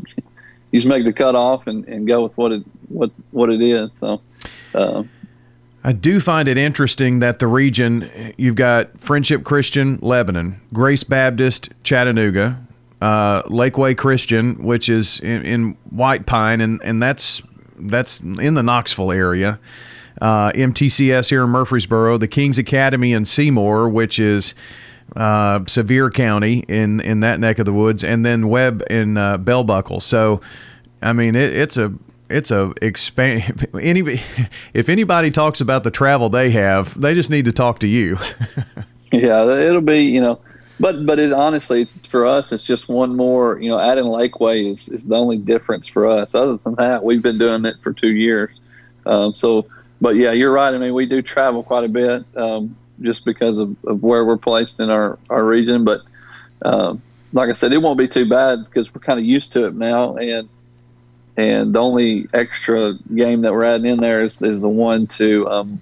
you 0.71 0.79
just 0.79 0.89
make 0.89 1.05
the 1.05 1.13
cutoff 1.13 1.67
and, 1.67 1.87
and 1.87 2.07
go 2.07 2.23
with 2.23 2.37
what 2.37 2.53
it 2.53 2.63
what 2.89 3.11
what 3.31 3.51
it 3.51 3.61
is. 3.61 3.97
So. 3.97 4.21
Uh, 4.75 5.05
I 5.85 5.93
do 5.93 6.21
find 6.21 6.49
it 6.49 6.59
interesting 6.59 7.21
that 7.21 7.39
the 7.39 7.47
region 7.47 8.11
you've 8.37 8.57
got 8.57 8.99
Friendship 9.01 9.45
Christian 9.45 9.99
Lebanon, 10.03 10.61
Grace 10.73 11.05
Baptist 11.05 11.71
Chattanooga, 11.85 12.61
uh, 13.01 13.43
Lakeway 13.45 13.97
Christian, 13.97 14.63
which 14.63 14.89
is 14.89 15.21
in, 15.21 15.43
in, 15.45 15.77
White 15.91 16.27
Pine, 16.27 16.61
and, 16.61 16.81
and 16.83 17.03
that's 17.03 17.43
that's 17.79 18.21
in 18.21 18.55
the 18.55 18.63
Knoxville 18.63 19.13
area. 19.13 19.61
Uh, 20.21 20.51
MTCS 20.51 21.31
here 21.31 21.45
in 21.45 21.51
Murfreesboro, 21.51 22.19
the 22.19 22.27
King's 22.27 22.59
Academy 22.59 23.13
in 23.13 23.25
Seymour, 23.25 23.89
which 23.89 24.19
is 24.19 24.55
uh, 25.17 25.61
Sevier 25.67 26.11
County 26.11 26.65
in 26.69 27.01
in 27.01 27.21
that 27.21 27.41
neck 27.41 27.59
of 27.59 27.67
the 27.67 27.73
woods, 27.73 28.05
and 28.05 28.25
then 28.25 28.49
Webb 28.49 28.83
in 28.91 29.17
uh, 29.17 29.39
Bell 29.39 29.65
Buckle. 29.65 30.01
So, 30.01 30.41
I 31.03 31.13
mean, 31.13 31.35
it, 31.35 31.57
it's 31.57 31.77
a 31.77 31.93
it's 32.31 32.51
a 32.51 32.73
expand. 32.83 33.67
Any 33.81 34.21
if 34.75 34.89
anybody 34.89 35.31
talks 35.31 35.61
about 35.61 35.85
the 35.85 35.91
travel 35.91 36.29
they 36.29 36.51
have, 36.51 36.99
they 37.01 37.15
just 37.15 37.31
need 37.31 37.47
to 37.47 37.53
talk 37.53 37.81
to 37.81 37.89
you. 37.89 38.19
yeah, 39.13 39.45
it'll 39.51 39.81
be 39.81 40.01
you 40.05 40.21
know, 40.21 40.41
but 40.81 41.07
but 41.07 41.19
it 41.19 41.33
honestly 41.33 41.89
for 42.09 42.27
us, 42.27 42.53
it's 42.53 42.65
just 42.65 42.89
one 42.89 43.17
more. 43.17 43.59
You 43.61 43.71
know, 43.71 43.79
adding 43.79 44.05
Lakeway 44.05 44.71
is 44.71 44.89
is 44.89 45.07
the 45.07 45.17
only 45.17 45.39
difference 45.39 45.89
for 45.89 46.07
us. 46.07 46.35
Other 46.35 46.59
than 46.59 46.75
that, 46.77 47.03
we've 47.05 47.23
been 47.23 47.39
doing 47.39 47.65
it 47.65 47.81
for 47.81 47.93
two 47.93 48.13
years. 48.13 48.51
Um, 49.07 49.35
so, 49.35 49.67
but 50.01 50.17
yeah, 50.17 50.33
you're 50.33 50.53
right. 50.53 50.73
I 50.73 50.79
mean, 50.79 50.93
we 50.93 51.07
do 51.07 51.23
travel 51.23 51.63
quite 51.63 51.85
a 51.85 51.89
bit. 51.89 52.25
Um, 52.37 52.77
just 53.03 53.25
because 53.25 53.59
of, 53.59 53.77
of 53.85 54.03
where 54.03 54.25
we're 54.25 54.37
placed 54.37 54.81
in 54.81 54.91
our, 54.91 55.19
our 55.31 55.45
region. 55.45 55.85
But 55.85 56.03
um, 56.65 57.03
like 57.33 57.51
I 57.51 57.53
said, 57.53 57.73
it 57.73 57.79
won't 57.79 57.99
be 57.99 58.09
too 58.09 58.29
bad 58.29 58.65
because 58.65 58.95
we're 58.95 59.01
kind 59.01 59.19
of 59.19 59.25
used 59.25 59.53
to 59.53 59.67
it 59.67 59.75
now. 59.75 60.17
And 60.17 60.49
and 61.37 61.73
the 61.73 61.79
only 61.79 62.27
extra 62.35 62.95
game 63.15 63.43
that 63.43 63.53
we're 63.53 63.65
adding 63.65 63.87
in 63.87 64.01
there 64.01 64.25
is, 64.25 64.43
is 64.43 64.61
the 64.61 64.69
one 64.69 65.07
to 65.07 65.49
um, 65.49 65.81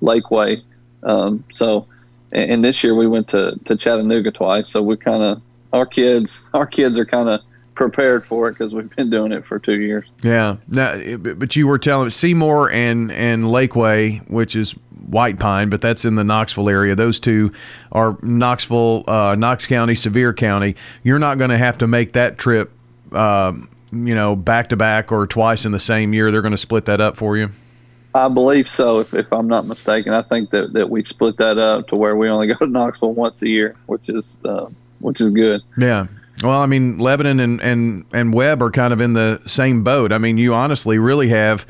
Lakeway. 0.00 0.62
Um, 1.02 1.42
so, 1.50 1.88
and, 2.30 2.52
and 2.52 2.64
this 2.64 2.84
year 2.84 2.94
we 2.94 3.08
went 3.08 3.26
to, 3.28 3.58
to 3.64 3.76
Chattanooga 3.76 4.30
twice. 4.30 4.68
So 4.68 4.80
we 4.80 4.96
kind 4.96 5.24
of 5.24 5.42
our 5.72 5.86
kids 5.86 6.48
our 6.54 6.66
kids 6.66 6.98
are 6.98 7.04
kind 7.04 7.28
of 7.28 7.40
prepared 7.74 8.24
for 8.24 8.48
it 8.48 8.52
because 8.52 8.74
we've 8.74 8.94
been 8.96 9.10
doing 9.10 9.32
it 9.32 9.44
for 9.44 9.58
two 9.58 9.80
years. 9.80 10.06
Yeah. 10.22 10.56
Now, 10.68 10.96
but 11.18 11.56
you 11.56 11.66
were 11.66 11.78
telling 11.78 12.10
Seymour 12.10 12.70
and 12.70 13.10
and 13.10 13.44
Lakeway, 13.44 14.28
which 14.30 14.54
is 14.54 14.74
White 15.06 15.38
Pine, 15.38 15.68
but 15.68 15.80
that's 15.80 16.04
in 16.04 16.14
the 16.14 16.24
Knoxville 16.24 16.68
area. 16.68 16.94
Those 16.94 17.20
two 17.20 17.52
are 17.92 18.16
Knoxville, 18.22 19.04
uh, 19.06 19.34
Knox 19.36 19.66
County, 19.66 19.94
Sevier 19.94 20.32
County. 20.32 20.76
You're 21.02 21.18
not 21.18 21.38
going 21.38 21.50
to 21.50 21.58
have 21.58 21.78
to 21.78 21.86
make 21.86 22.12
that 22.12 22.38
trip, 22.38 22.72
uh, 23.12 23.52
you 23.92 24.14
know, 24.14 24.34
back 24.36 24.70
to 24.70 24.76
back 24.76 25.12
or 25.12 25.26
twice 25.26 25.64
in 25.64 25.72
the 25.72 25.80
same 25.80 26.12
year. 26.12 26.30
They're 26.30 26.42
going 26.42 26.52
to 26.52 26.58
split 26.58 26.86
that 26.86 27.00
up 27.00 27.16
for 27.16 27.36
you. 27.36 27.50
I 28.14 28.28
believe 28.28 28.66
so, 28.66 29.00
if, 29.00 29.12
if 29.12 29.30
I'm 29.32 29.46
not 29.46 29.66
mistaken. 29.66 30.14
I 30.14 30.22
think 30.22 30.50
that, 30.50 30.72
that 30.72 30.88
we 30.88 31.04
split 31.04 31.36
that 31.36 31.58
up 31.58 31.88
to 31.88 31.96
where 31.96 32.16
we 32.16 32.28
only 32.28 32.46
go 32.54 32.54
to 32.54 32.66
Knoxville 32.66 33.12
once 33.12 33.42
a 33.42 33.48
year, 33.48 33.76
which 33.86 34.08
is 34.08 34.40
uh, 34.44 34.66
which 35.00 35.20
is 35.20 35.30
good. 35.30 35.62
Yeah. 35.78 36.06
Well, 36.42 36.60
I 36.60 36.66
mean, 36.66 36.98
Lebanon 36.98 37.40
and, 37.40 37.62
and, 37.62 38.04
and 38.12 38.34
Webb 38.34 38.62
are 38.62 38.70
kind 38.70 38.92
of 38.92 39.00
in 39.00 39.14
the 39.14 39.40
same 39.46 39.82
boat. 39.82 40.12
I 40.12 40.18
mean, 40.18 40.36
you 40.36 40.52
honestly 40.52 40.98
really 40.98 41.28
have, 41.28 41.64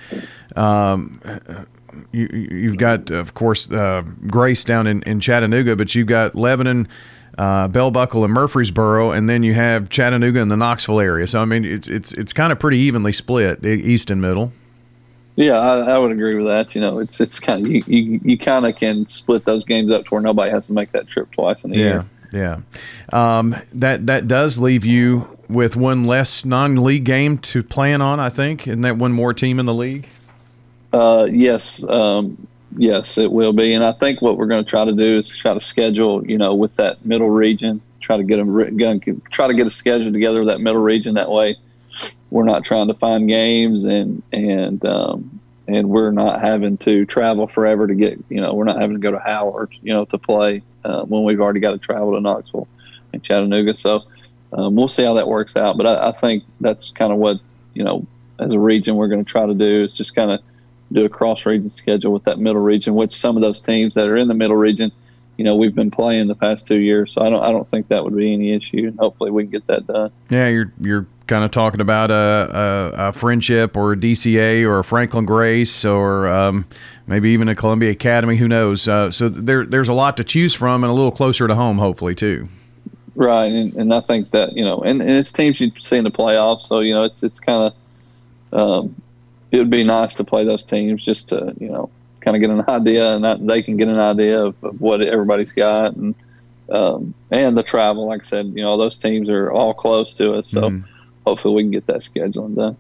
um, 0.57 1.21
you, 2.13 2.29
you've 2.51 2.79
got, 2.79 3.11
of 3.11 3.35
course, 3.35 3.71
uh, 3.71 4.03
Grace 4.27 4.65
down 4.65 4.87
in, 4.87 5.03
in 5.03 5.21
Chattanooga, 5.21 5.77
but 5.77 5.95
you've 5.95 6.07
got 6.07 6.35
Lebanon, 6.35 6.89
uh, 7.39 7.69
Bell 7.69 7.91
Buckle, 7.91 8.25
and 8.25 8.33
Murfreesboro, 8.33 9.11
and 9.13 9.29
then 9.29 9.43
you 9.43 9.55
have 9.55 9.89
Chattanooga 9.89 10.41
and 10.41 10.51
the 10.51 10.57
Knoxville 10.57 11.01
area. 11.01 11.27
So, 11.27 11.41
I 11.41 11.45
mean, 11.45 11.65
it's 11.65 11.89
it's 11.89 12.13
it's 12.13 12.33
kind 12.33 12.53
of 12.53 12.59
pretty 12.59 12.79
evenly 12.79 13.13
split, 13.13 13.65
east 13.65 14.11
and 14.11 14.21
middle. 14.21 14.53
Yeah, 15.37 15.59
I, 15.59 15.81
I 15.81 15.99
would 15.99 16.13
agree 16.13 16.35
with 16.35 16.47
that. 16.47 16.75
You 16.75 16.81
know, 16.81 16.99
it's 16.99 17.21
it's 17.21 17.39
kind 17.39 17.65
of 17.65 17.71
you 17.71 17.83
you, 17.87 18.21
you 18.25 18.39
kind 18.39 18.65
of 18.65 18.75
can 18.77 19.07
split 19.07 19.45
those 19.45 19.65
games 19.65 19.93
up 19.93 20.05
to 20.05 20.11
where 20.11 20.23
nobody 20.23 20.51
has 20.51 20.67
to 20.69 20.73
make 20.73 20.93
that 20.93 21.09
trip 21.09 21.31
twice 21.33 21.63
in 21.63 21.73
a 21.73 21.77
yeah. 21.77 21.83
year. 21.83 22.05
Yeah, 22.33 22.61
um, 23.13 23.55
that 23.75 24.07
that 24.07 24.27
does 24.27 24.59
leave 24.59 24.85
you 24.85 25.39
with 25.49 25.77
one 25.77 26.07
less 26.07 26.45
non-league 26.45 27.05
game 27.05 27.39
to 27.39 27.63
plan 27.63 28.03
on. 28.03 28.19
I 28.19 28.31
think, 28.31 28.67
isn't 28.67 28.81
that 28.81 28.97
one 28.97 29.13
more 29.13 29.33
team 29.33 29.61
in 29.61 29.67
the 29.67 29.75
league? 29.75 30.09
Uh, 30.97 31.27
yes, 31.27 31.85
um, 31.91 32.49
yes, 32.79 33.19
it 33.19 33.31
will 33.31 33.53
be. 33.53 33.75
And 33.75 33.85
I 33.85 33.93
think 33.93 34.23
what 34.23 34.39
we're 34.39 34.47
going 34.47 34.65
to 34.65 34.69
try 34.69 34.87
to 34.87 34.93
do 34.93 35.19
is 35.19 35.29
try 35.29 35.53
to 35.53 35.61
schedule, 35.61 36.27
you 36.27 36.39
know, 36.39 36.55
with 36.55 36.75
that 36.77 37.05
middle 37.05 37.29
region, 37.29 37.83
try 38.01 38.17
to 38.17 38.25
get 38.25 38.37
them, 38.37 39.21
try 39.31 39.47
to 39.47 39.53
get 39.53 39.67
a 39.67 39.71
schedule 39.71 40.11
together 40.11 40.39
with 40.39 40.49
that 40.49 40.61
middle 40.63 40.81
region. 40.81 41.15
That 41.15 41.31
way, 41.31 41.57
we're 42.31 42.45
not 42.45 42.65
trying 42.65 42.89
to 42.89 42.95
find 42.95 43.29
games 43.29 43.85
and 43.85 44.23
and 44.33 44.83
um, 44.87 45.39
and 45.69 45.91
we're 45.91 46.13
not 46.13 46.41
having 46.41 46.79
to 46.79 47.05
travel 47.05 47.47
forever 47.47 47.87
to 47.87 47.95
get, 47.95 48.19
you 48.31 48.41
know, 48.41 48.55
we're 48.55 48.65
not 48.65 48.81
having 48.81 48.97
to 48.97 49.01
go 49.01 49.11
to 49.11 49.19
Howard, 49.19 49.75
you 49.83 49.93
know, 49.93 50.07
to 50.07 50.17
play 50.17 50.63
uh, 50.85 51.03
when 51.03 51.25
we've 51.25 51.43
already 51.43 51.61
got 51.61 51.73
to 51.73 51.79
travel 51.79 52.15
to 52.15 52.21
Knoxville 52.23 52.69
and 53.13 53.23
Chattanooga. 53.23 53.77
So 53.77 54.05
um, 54.55 54.77
we'll 54.77 54.89
see 54.89 55.05
how 55.05 55.13
that 55.15 55.29
works 55.29 55.57
out. 55.57 55.77
But 55.77 55.87
I, 55.87 56.09
I 56.09 56.13
think 56.13 56.45
that's 56.61 56.89
kind 56.91 57.13
of 57.13 57.19
what 57.19 57.39
you 57.75 57.85
know, 57.85 58.07
as 58.41 58.53
a 58.55 58.59
region, 58.59 58.97
we're 58.97 59.09
going 59.09 59.23
to 59.23 59.31
try 59.31 59.45
to 59.45 59.53
do 59.53 59.85
is 59.85 59.93
just 59.93 60.15
kind 60.15 60.31
of 60.31 60.41
do 60.93 61.05
a 61.05 61.09
cross 61.09 61.47
region 61.47 61.75
schedule 61.75 62.13
with 62.13 62.25
that 62.25 62.39
middle 62.39 62.63
region, 62.63 62.95
which 62.95 63.15
some 63.15 63.37
of 63.37 63.43
those 63.43 63.61
teams 63.61 63.95
that 63.95 64.09
are 64.09 64.17
in 64.17 64.29
the 64.29 64.35
middle 64.35 64.57
region, 64.57 64.93
you 65.37 65.45
know, 65.45 65.57
we've 65.57 65.75
been 65.75 65.91
playing 65.91 66.29
the 66.29 66.35
past 66.35 66.67
two 66.67 66.79
years. 66.79 67.13
So 67.13 67.23
I 67.23 67.31
don't 67.31 67.43
I 67.43 67.51
don't 67.51 67.69
think 67.69 67.89
that 67.89 68.05
would 68.05 68.17
be 68.17 68.33
any 68.33 68.53
issue. 68.53 68.89
And 68.89 68.99
hopefully 68.99 69.31
we 69.31 69.45
can 69.45 69.51
get 69.51 69.67
that 69.67 69.87
done. 69.87 70.11
Yeah, 70.31 70.49
you're 70.49 70.73
you're 70.81 71.07
kind 71.27 71.45
of 71.45 71.51
talking 71.51 71.81
about 71.81 72.11
a, 72.11 72.15
a, 72.95 73.09
a 73.09 73.13
friendship 73.13 73.77
or 73.77 73.93
a 73.93 73.97
DCA 73.97 74.63
or 74.63 74.79
a 74.79 74.85
Franklin 74.85 75.25
Grace 75.25 75.85
or 75.85 76.29
um, 76.29 76.67
maybe 77.07 77.31
even 77.31 77.49
a 77.49 77.55
Columbia 77.55 77.91
Academy. 77.91 78.37
Who 78.37 78.49
knows? 78.49 78.87
Uh, 78.87 79.11
so 79.11 79.29
there 79.29 79.67
there's 79.67 79.89
a 79.89 79.95
lot 79.95 80.17
to 80.19 80.25
choose 80.25 80.55
from 80.55 80.85
and 80.85 80.91
a 80.91 80.95
little 80.95 81.11
closer 81.11 81.49
to 81.49 81.55
home, 81.55 81.79
hopefully 81.79 82.15
too. 82.15 82.49
Right, 83.17 83.51
and, 83.51 83.73
and 83.75 83.95
I 83.95 84.03
think 84.03 84.31
that 84.33 84.53
you 84.53 84.63
know, 84.63 84.81
and, 84.81 85.01
and 85.01 85.11
it's 85.11 85.33
teams 85.33 85.59
you 85.59 85.73
see 85.79 85.97
in 85.97 86.05
the 86.05 86.11
playoffs, 86.11 86.65
so 86.65 86.81
you 86.81 86.93
know, 86.93 87.05
it's 87.05 87.23
it's 87.23 87.41
kind 87.41 87.73
of 88.53 88.83
um, 88.83 88.95
it 89.57 89.61
would 89.61 89.71
be 89.71 89.85
nice 89.85 90.15
to 90.15 90.25
play 90.25 90.45
those 90.45 90.65
teams 90.65 91.03
just 91.03 91.31
to 91.31 91.55
you 91.59 91.69
know 91.69 91.89
kind 92.21 92.37
of 92.37 92.41
get 92.41 92.51
an 92.51 92.65
idea 92.69 93.15
and 93.15 93.25
that 93.25 93.45
they 93.45 93.63
can 93.63 93.77
get 93.77 93.89
an 93.89 93.99
idea 93.99 94.45
of, 94.45 94.55
of 94.63 94.81
what 94.81 95.01
everybody's 95.01 95.53
got 95.53 95.97
and 95.97 96.15
um, 96.69 97.15
and 97.31 97.57
the 97.57 97.63
travel 97.63 98.07
like 98.07 98.23
i 98.23 98.25
said 98.25 98.47
you 98.47 98.63
know 98.63 98.77
those 98.77 98.99
teams 98.99 99.29
are 99.29 99.51
all 99.51 99.73
close 99.73 100.15
to 100.15 100.35
us 100.35 100.49
so 100.49 100.63
mm-hmm. 100.63 100.87
hopefully 101.25 101.55
we 101.55 101.63
can 101.63 101.71
get 101.71 101.87
that 101.87 101.99
scheduling 101.99 102.55
done 102.55 102.77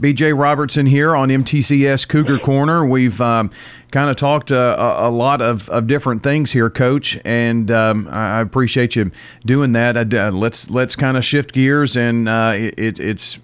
BJ 0.00 0.36
Robertson 0.36 0.86
here 0.86 1.14
on 1.14 1.28
MTCS 1.28 2.08
Cougar 2.08 2.38
Corner. 2.38 2.84
We've 2.84 3.20
um, 3.20 3.50
kind 3.92 4.10
of 4.10 4.16
talked 4.16 4.50
uh, 4.50 4.76
a, 4.76 5.08
a, 5.08 5.10
lot 5.10 5.40
of, 5.40 5.68
of 5.68 5.86
different 5.86 6.24
things 6.24 6.50
here, 6.50 6.68
Coach, 6.68 7.16
and 7.24 7.70
um, 7.70 8.08
I 8.10 8.40
appreciate 8.40 8.96
you 8.96 9.12
doing 9.46 9.70
that. 9.72 10.12
Uh, 10.12 10.32
let's 10.32 10.68
let's 10.68 10.96
kind 10.96 11.16
of 11.16 11.24
shift 11.24 11.52
gears, 11.52 11.96
and 11.96 12.28
uh, 12.28 12.54
it, 12.56 12.98
it's 12.98 13.38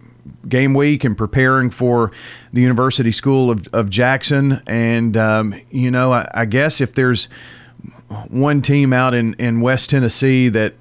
game 0.48 0.74
week 0.74 1.04
and 1.04 1.16
preparing 1.16 1.70
for 1.70 2.10
the 2.52 2.60
University 2.60 3.12
School 3.12 3.50
of, 3.50 3.66
of 3.72 3.90
Jackson. 3.90 4.62
And, 4.66 5.16
um, 5.16 5.60
you 5.70 5.90
know, 5.90 6.12
I, 6.12 6.28
I, 6.32 6.44
guess 6.46 6.80
if 6.80 6.94
there's 6.94 7.28
one 8.28 8.62
team 8.62 8.92
out 8.92 9.14
in, 9.14 9.34
in 9.34 9.60
West 9.60 9.90
Tennessee 9.90 10.48
that 10.48 10.74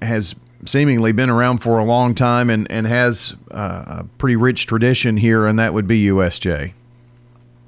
has 0.00 0.34
seemingly 0.64 1.12
been 1.12 1.30
around 1.30 1.58
for 1.58 1.78
a 1.78 1.84
long 1.84 2.14
time 2.14 2.50
and, 2.50 2.70
and 2.70 2.86
has 2.86 3.34
uh, 3.50 4.00
a 4.00 4.04
pretty 4.18 4.36
rich 4.36 4.66
tradition 4.66 5.16
here, 5.16 5.46
and 5.46 5.58
that 5.58 5.74
would 5.74 5.86
be 5.86 6.06
USJ. 6.06 6.72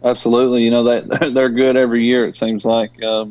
Absolutely. 0.05 0.63
You 0.63 0.71
know, 0.71 0.85
that 0.85 1.31
they're 1.35 1.51
good 1.51 1.77
every 1.77 2.05
year, 2.05 2.27
it 2.27 2.37
seems 2.37 2.65
like. 2.65 2.91
Uh, 3.03 3.27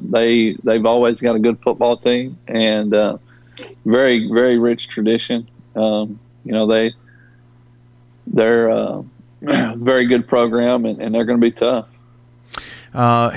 they 0.00 0.56
they've 0.62 0.86
always 0.86 1.20
got 1.20 1.34
a 1.34 1.40
good 1.40 1.60
football 1.60 1.96
team 1.96 2.38
and 2.46 2.94
uh, 2.94 3.18
very 3.84 4.30
very 4.32 4.58
rich 4.58 4.88
tradition. 4.88 5.48
Um, 5.74 6.18
you 6.44 6.52
know 6.52 6.66
they 6.66 6.94
they're 8.26 8.68
a 8.68 9.04
very 9.76 10.06
good 10.06 10.26
program 10.26 10.84
and, 10.84 11.00
and 11.00 11.14
they're 11.14 11.24
going 11.24 11.40
to 11.40 11.44
be 11.44 11.52
tough. 11.52 11.86
Uh, 12.94 13.30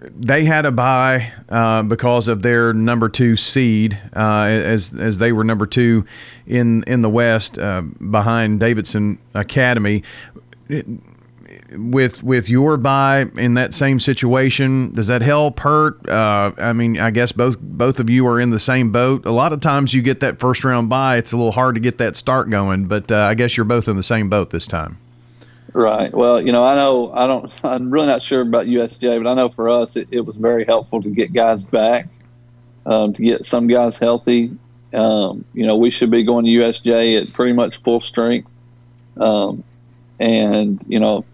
they 0.00 0.44
had 0.44 0.66
a 0.66 0.72
bye 0.72 1.32
uh, 1.48 1.82
because 1.82 2.28
of 2.28 2.42
their 2.42 2.72
number 2.72 3.08
two 3.08 3.36
seed, 3.36 3.98
uh, 4.14 4.42
as 4.42 4.92
as 4.94 5.18
they 5.18 5.32
were 5.32 5.44
number 5.44 5.66
two 5.66 6.04
in 6.46 6.82
in 6.84 7.02
the 7.02 7.10
West 7.10 7.58
uh, 7.58 7.82
behind 8.10 8.60
Davidson 8.60 9.18
Academy. 9.34 10.02
It, 10.68 10.86
with 11.72 12.22
with 12.22 12.48
your 12.48 12.76
buy 12.76 13.26
in 13.36 13.54
that 13.54 13.74
same 13.74 13.98
situation, 13.98 14.94
does 14.94 15.06
that 15.08 15.22
help 15.22 15.60
hurt? 15.60 16.08
Uh, 16.08 16.52
I 16.58 16.72
mean, 16.72 16.98
I 16.98 17.10
guess 17.10 17.32
both 17.32 17.58
both 17.60 18.00
of 18.00 18.10
you 18.10 18.26
are 18.26 18.40
in 18.40 18.50
the 18.50 18.60
same 18.60 18.92
boat. 18.92 19.26
A 19.26 19.30
lot 19.30 19.52
of 19.52 19.60
times 19.60 19.94
you 19.94 20.02
get 20.02 20.20
that 20.20 20.38
first 20.38 20.64
round 20.64 20.88
buy, 20.88 21.16
it's 21.16 21.32
a 21.32 21.36
little 21.36 21.52
hard 21.52 21.74
to 21.74 21.80
get 21.80 21.98
that 21.98 22.16
start 22.16 22.50
going. 22.50 22.86
But 22.86 23.10
uh, 23.10 23.18
I 23.18 23.34
guess 23.34 23.56
you're 23.56 23.64
both 23.64 23.88
in 23.88 23.96
the 23.96 24.02
same 24.02 24.28
boat 24.28 24.50
this 24.50 24.66
time. 24.66 24.98
Right. 25.72 26.12
Well, 26.14 26.40
you 26.40 26.52
know, 26.52 26.64
I 26.64 26.74
know 26.74 27.12
I 27.12 27.26
don't. 27.26 27.52
I'm 27.64 27.90
really 27.90 28.06
not 28.06 28.22
sure 28.22 28.42
about 28.42 28.66
USJ, 28.66 29.22
but 29.22 29.28
I 29.28 29.34
know 29.34 29.48
for 29.48 29.68
us, 29.68 29.96
it, 29.96 30.08
it 30.10 30.20
was 30.20 30.36
very 30.36 30.64
helpful 30.64 31.02
to 31.02 31.10
get 31.10 31.32
guys 31.32 31.64
back, 31.64 32.08
um, 32.86 33.12
to 33.14 33.22
get 33.22 33.46
some 33.46 33.66
guys 33.66 33.98
healthy. 33.98 34.56
Um, 34.94 35.44
you 35.52 35.66
know, 35.66 35.76
we 35.76 35.90
should 35.90 36.10
be 36.10 36.22
going 36.22 36.44
to 36.44 36.50
USJ 36.50 37.20
at 37.20 37.32
pretty 37.32 37.52
much 37.52 37.82
full 37.82 38.00
strength. 38.00 38.50
Um, 39.18 39.64
and 40.18 40.84
you 40.88 40.98
know 40.98 41.24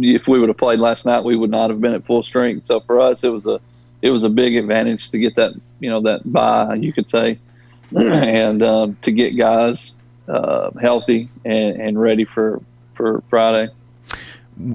if 0.00 0.28
we 0.28 0.38
would 0.38 0.48
have 0.48 0.58
played 0.58 0.78
last 0.78 1.06
night, 1.06 1.24
we 1.24 1.36
would 1.36 1.50
not 1.50 1.70
have 1.70 1.80
been 1.80 1.92
at 1.92 2.04
full 2.04 2.22
strength. 2.22 2.66
So 2.66 2.80
for 2.80 3.00
us, 3.00 3.24
it 3.24 3.28
was 3.28 3.46
a 3.46 3.60
it 4.00 4.10
was 4.10 4.24
a 4.24 4.28
big 4.28 4.56
advantage 4.56 5.10
to 5.10 5.18
get 5.18 5.36
that 5.36 5.52
you 5.80 5.90
know 5.90 6.00
that 6.02 6.30
buy 6.30 6.74
you 6.74 6.92
could 6.92 7.08
say, 7.08 7.38
and 7.96 8.62
um, 8.62 8.96
to 9.02 9.12
get 9.12 9.36
guys 9.36 9.94
uh, 10.28 10.70
healthy 10.80 11.28
and, 11.44 11.80
and 11.80 12.00
ready 12.00 12.24
for 12.24 12.60
for 12.94 13.22
Friday. 13.28 13.72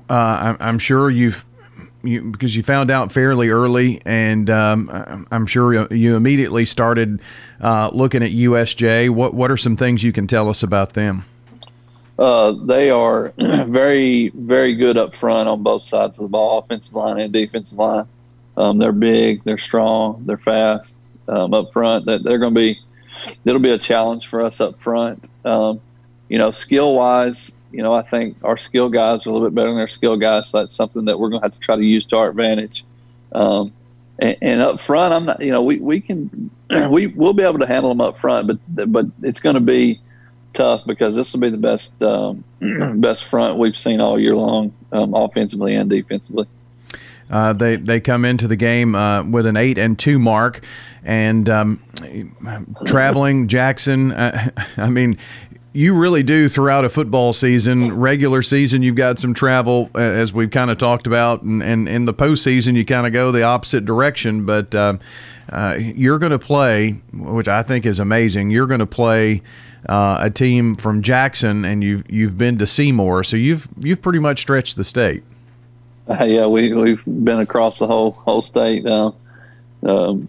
Uh, 0.10 0.56
I'm 0.60 0.80
sure 0.80 1.10
you've 1.10 1.46
you, 2.04 2.32
because 2.32 2.56
you 2.56 2.64
found 2.64 2.90
out 2.90 3.12
fairly 3.12 3.50
early, 3.50 4.02
and 4.06 4.50
um, 4.50 5.28
I'm 5.32 5.46
sure 5.46 5.92
you 5.94 6.16
immediately 6.16 6.66
started 6.66 7.20
uh, 7.62 7.90
looking 7.94 8.24
at 8.24 8.32
USJ. 8.32 9.10
What 9.10 9.34
what 9.34 9.52
are 9.52 9.58
some 9.58 9.76
things 9.76 10.04
you 10.04 10.14
can 10.14 10.28
tell 10.28 10.50
us 10.50 10.64
about 10.64 10.94
them? 10.94 11.26
Uh, 12.18 12.54
they 12.66 12.90
are 12.90 13.34
very, 13.38 14.30
very 14.30 14.76
good 14.76 14.98
up 14.98 15.16
front 15.16 15.48
on 15.48 15.62
both 15.62 15.84
sides 15.84 16.18
of 16.18 16.24
the 16.24 16.30
ball, 16.30 16.60
offensive 16.60 16.94
line 16.94 17.20
and 17.20 17.32
defensive 17.32 17.78
line. 17.78 18.08
Um, 18.56 18.80
they're 18.80 18.92
big, 18.92 19.44
they're 19.44 19.60
strong, 19.60 20.24
they're 20.26 20.38
fast 20.38 20.96
um, 21.28 21.54
up 21.54 21.72
front. 21.72 22.06
That 22.06 22.24
they're 22.24 22.40
going 22.40 22.54
to 22.56 22.60
be, 22.60 22.80
it'll 23.46 23.62
be 23.62 23.70
a 23.70 23.78
challenge 23.78 24.28
for 24.28 24.42
us 24.42 24.60
up 24.60 24.82
front. 24.82 25.30
Um, 25.46 25.80
you 26.28 26.40
know, 26.40 26.50
skill 26.52 26.96
wise, 26.96 27.56
you 27.72 27.84
know, 27.84 27.94
I 27.94 28.02
think 28.02 28.38
our 28.44 28.58
skill 28.58 28.90
guys 28.90 29.26
are 29.26 29.30
a 29.30 29.34
little 29.34 29.48
bit 29.48 29.54
better 29.54 29.70
than 29.70 29.78
their 29.78 29.88
skill 29.88 30.18
guys. 30.18 30.50
So 30.50 30.60
that's 30.60 30.74
something 30.74 31.06
that 31.06 31.20
we're 31.20 31.30
going 31.30 31.42
to 31.42 31.46
have 31.46 31.54
to 31.54 31.60
try 31.60 31.76
to 31.76 31.86
use 31.86 32.06
to 32.06 32.18
our 32.18 32.30
advantage. 32.30 32.84
Um, 33.34 33.72
and, 34.20 34.36
and, 34.42 34.62
up 34.62 34.80
front, 34.80 35.14
I'm 35.14 35.26
not, 35.26 35.42
you 35.42 35.52
know, 35.52 35.62
we, 35.62 35.78
we 35.78 36.02
can, 36.02 36.50
we 36.90 37.08
will 37.08 37.34
be 37.34 37.44
able 37.44 37.60
to 37.60 37.68
handle 37.68 37.90
them 37.92 38.02
up 38.02 38.18
front, 38.18 38.48
but 38.48 38.92
but 38.92 39.06
it's 39.22 39.40
going 39.40 39.54
to 39.54 39.62
be 39.62 40.02
tough 40.58 40.82
because 40.86 41.16
this 41.16 41.32
will 41.32 41.40
be 41.40 41.50
the 41.50 41.58
best 41.58 42.02
um, 42.04 42.44
best 43.00 43.26
front 43.26 43.58
we've 43.58 43.78
seen 43.78 44.02
all 44.02 44.20
year 44.20 44.36
long, 44.36 44.74
um, 44.92 45.14
offensively 45.14 45.76
and 45.76 45.90
defensively. 45.90 46.48
Uh, 47.30 47.54
they 47.54 47.76
they 47.76 48.00
come 48.00 48.26
into 48.26 48.48
the 48.48 48.56
game 48.56 48.96
uh, 48.96 49.24
with 49.24 49.46
an 49.46 49.56
eight 49.56 49.78
and 49.78 50.00
two 50.00 50.18
mark, 50.18 50.64
and 51.04 51.48
um, 51.48 51.82
traveling 52.86 53.48
Jackson. 53.48 54.12
Uh, 54.12 54.50
I 54.78 54.90
mean, 54.90 55.18
you 55.74 55.96
really 55.96 56.24
do 56.24 56.50
throughout 56.50 56.86
a 56.86 56.90
football 56.90 57.34
season. 57.34 58.00
Regular 58.00 58.42
season, 58.42 58.82
you've 58.82 58.96
got 58.96 59.20
some 59.20 59.34
travel, 59.34 59.92
as 59.94 60.34
we've 60.34 60.50
kind 60.50 60.72
of 60.72 60.78
talked 60.78 61.06
about, 61.06 61.44
and, 61.44 61.62
and 61.62 61.88
in 61.88 62.06
the 62.06 62.14
postseason, 62.14 62.76
you 62.76 62.84
kind 62.84 63.06
of 63.06 63.14
go 63.14 63.32
the 63.32 63.44
opposite 63.44 63.86
direction. 63.86 64.46
But 64.46 64.74
uh, 64.74 64.98
uh, 65.50 65.76
you're 65.78 66.20
going 66.20 66.32
to 66.32 66.40
play, 66.40 66.92
which 67.14 67.48
I 67.48 67.62
think 67.62 67.86
is 67.86 68.00
amazing. 68.00 68.52
You're 68.52 68.68
going 68.68 68.80
to 68.80 68.88
play 68.88 69.44
uh, 69.88 70.18
a 70.20 70.30
team 70.30 70.76
from 70.76 71.02
Jackson, 71.02 71.66
and 71.66 71.84
you've 71.84 72.10
you've 72.10 72.38
been 72.38 72.58
to 72.58 72.68
Seymour, 72.68 73.24
so 73.24 73.38
you've 73.38 73.68
you've 73.80 74.02
pretty 74.02 74.20
much 74.20 74.42
stretched 74.42 74.76
the 74.76 74.84
state. 74.84 75.24
Uh, 76.10 76.24
yeah, 76.26 76.46
we 76.46 76.74
we've 76.74 77.04
been 77.06 77.40
across 77.40 77.80
the 77.80 77.88
whole 77.88 78.12
whole 78.12 78.42
state. 78.42 78.86
Uh, 78.86 79.12
um, 79.84 80.28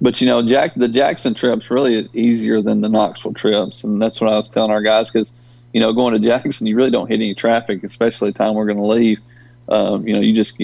but 0.00 0.20
you 0.20 0.26
know, 0.26 0.46
Jack, 0.46 0.74
the 0.74 0.88
Jackson 0.88 1.34
trip's 1.34 1.70
really 1.70 2.08
easier 2.14 2.62
than 2.62 2.80
the 2.80 2.88
Knoxville 2.88 3.34
trips, 3.34 3.84
and 3.84 4.00
that's 4.00 4.20
what 4.20 4.32
I 4.32 4.36
was 4.36 4.48
telling 4.48 4.70
our 4.70 4.82
guys 4.82 5.10
because 5.10 5.34
you 5.72 5.80
know, 5.80 5.92
going 5.92 6.14
to 6.14 6.20
Jackson, 6.20 6.66
you 6.66 6.76
really 6.76 6.90
don't 6.90 7.08
hit 7.08 7.16
any 7.16 7.34
traffic, 7.34 7.84
especially 7.84 8.30
the 8.30 8.38
time 8.38 8.54
we're 8.54 8.66
going 8.66 8.78
to 8.78 8.86
leave. 8.86 9.20
Um, 9.68 10.08
you 10.08 10.14
know, 10.14 10.20
you 10.20 10.34
just 10.34 10.58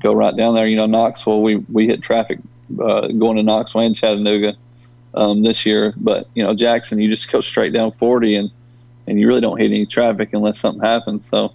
go 0.00 0.12
right 0.12 0.36
down 0.36 0.54
there. 0.54 0.66
You 0.66 0.76
know, 0.76 0.86
Knoxville, 0.86 1.42
we 1.42 1.56
we 1.56 1.86
hit 1.86 2.02
traffic 2.02 2.40
uh, 2.82 3.06
going 3.08 3.36
to 3.36 3.42
Knoxville 3.42 3.82
and 3.82 3.94
Chattanooga 3.94 4.56
um, 5.18 5.42
this 5.42 5.66
year, 5.66 5.92
but 5.96 6.28
you 6.34 6.42
know, 6.42 6.54
Jackson, 6.54 6.98
you 7.00 7.10
just 7.10 7.30
go 7.30 7.40
straight 7.40 7.72
down 7.72 7.90
40 7.92 8.36
and 8.36 8.50
and 9.06 9.18
you 9.18 9.26
really 9.26 9.40
don't 9.40 9.58
hit 9.58 9.70
any 9.70 9.86
traffic 9.86 10.30
unless 10.32 10.60
something 10.60 10.82
happens. 10.82 11.28
So 11.28 11.52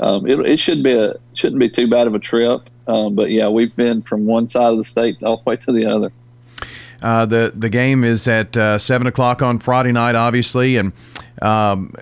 um, 0.00 0.26
it, 0.26 0.38
it 0.40 0.58
should 0.58 0.82
be 0.82 0.92
a 0.92 1.14
shouldn't 1.34 1.60
be 1.60 1.68
too 1.68 1.88
bad 1.88 2.06
of 2.06 2.14
a 2.14 2.18
trip. 2.18 2.70
Um, 2.86 3.14
but 3.14 3.30
yeah, 3.30 3.48
we've 3.48 3.74
been 3.76 4.02
from 4.02 4.26
one 4.26 4.48
side 4.48 4.72
of 4.72 4.78
the 4.78 4.84
state 4.84 5.22
all 5.22 5.36
the 5.36 5.42
way 5.44 5.56
to 5.56 5.72
the 5.72 5.84
other. 5.84 6.12
Uh, 7.02 7.26
the 7.26 7.52
the 7.54 7.68
game 7.68 8.04
is 8.04 8.26
at 8.28 8.56
uh, 8.56 8.78
seven 8.78 9.06
o'clock 9.06 9.42
on 9.42 9.58
Friday 9.58 9.92
night, 9.92 10.14
obviously. 10.14 10.76
And 10.76 10.92
um, 11.42 11.92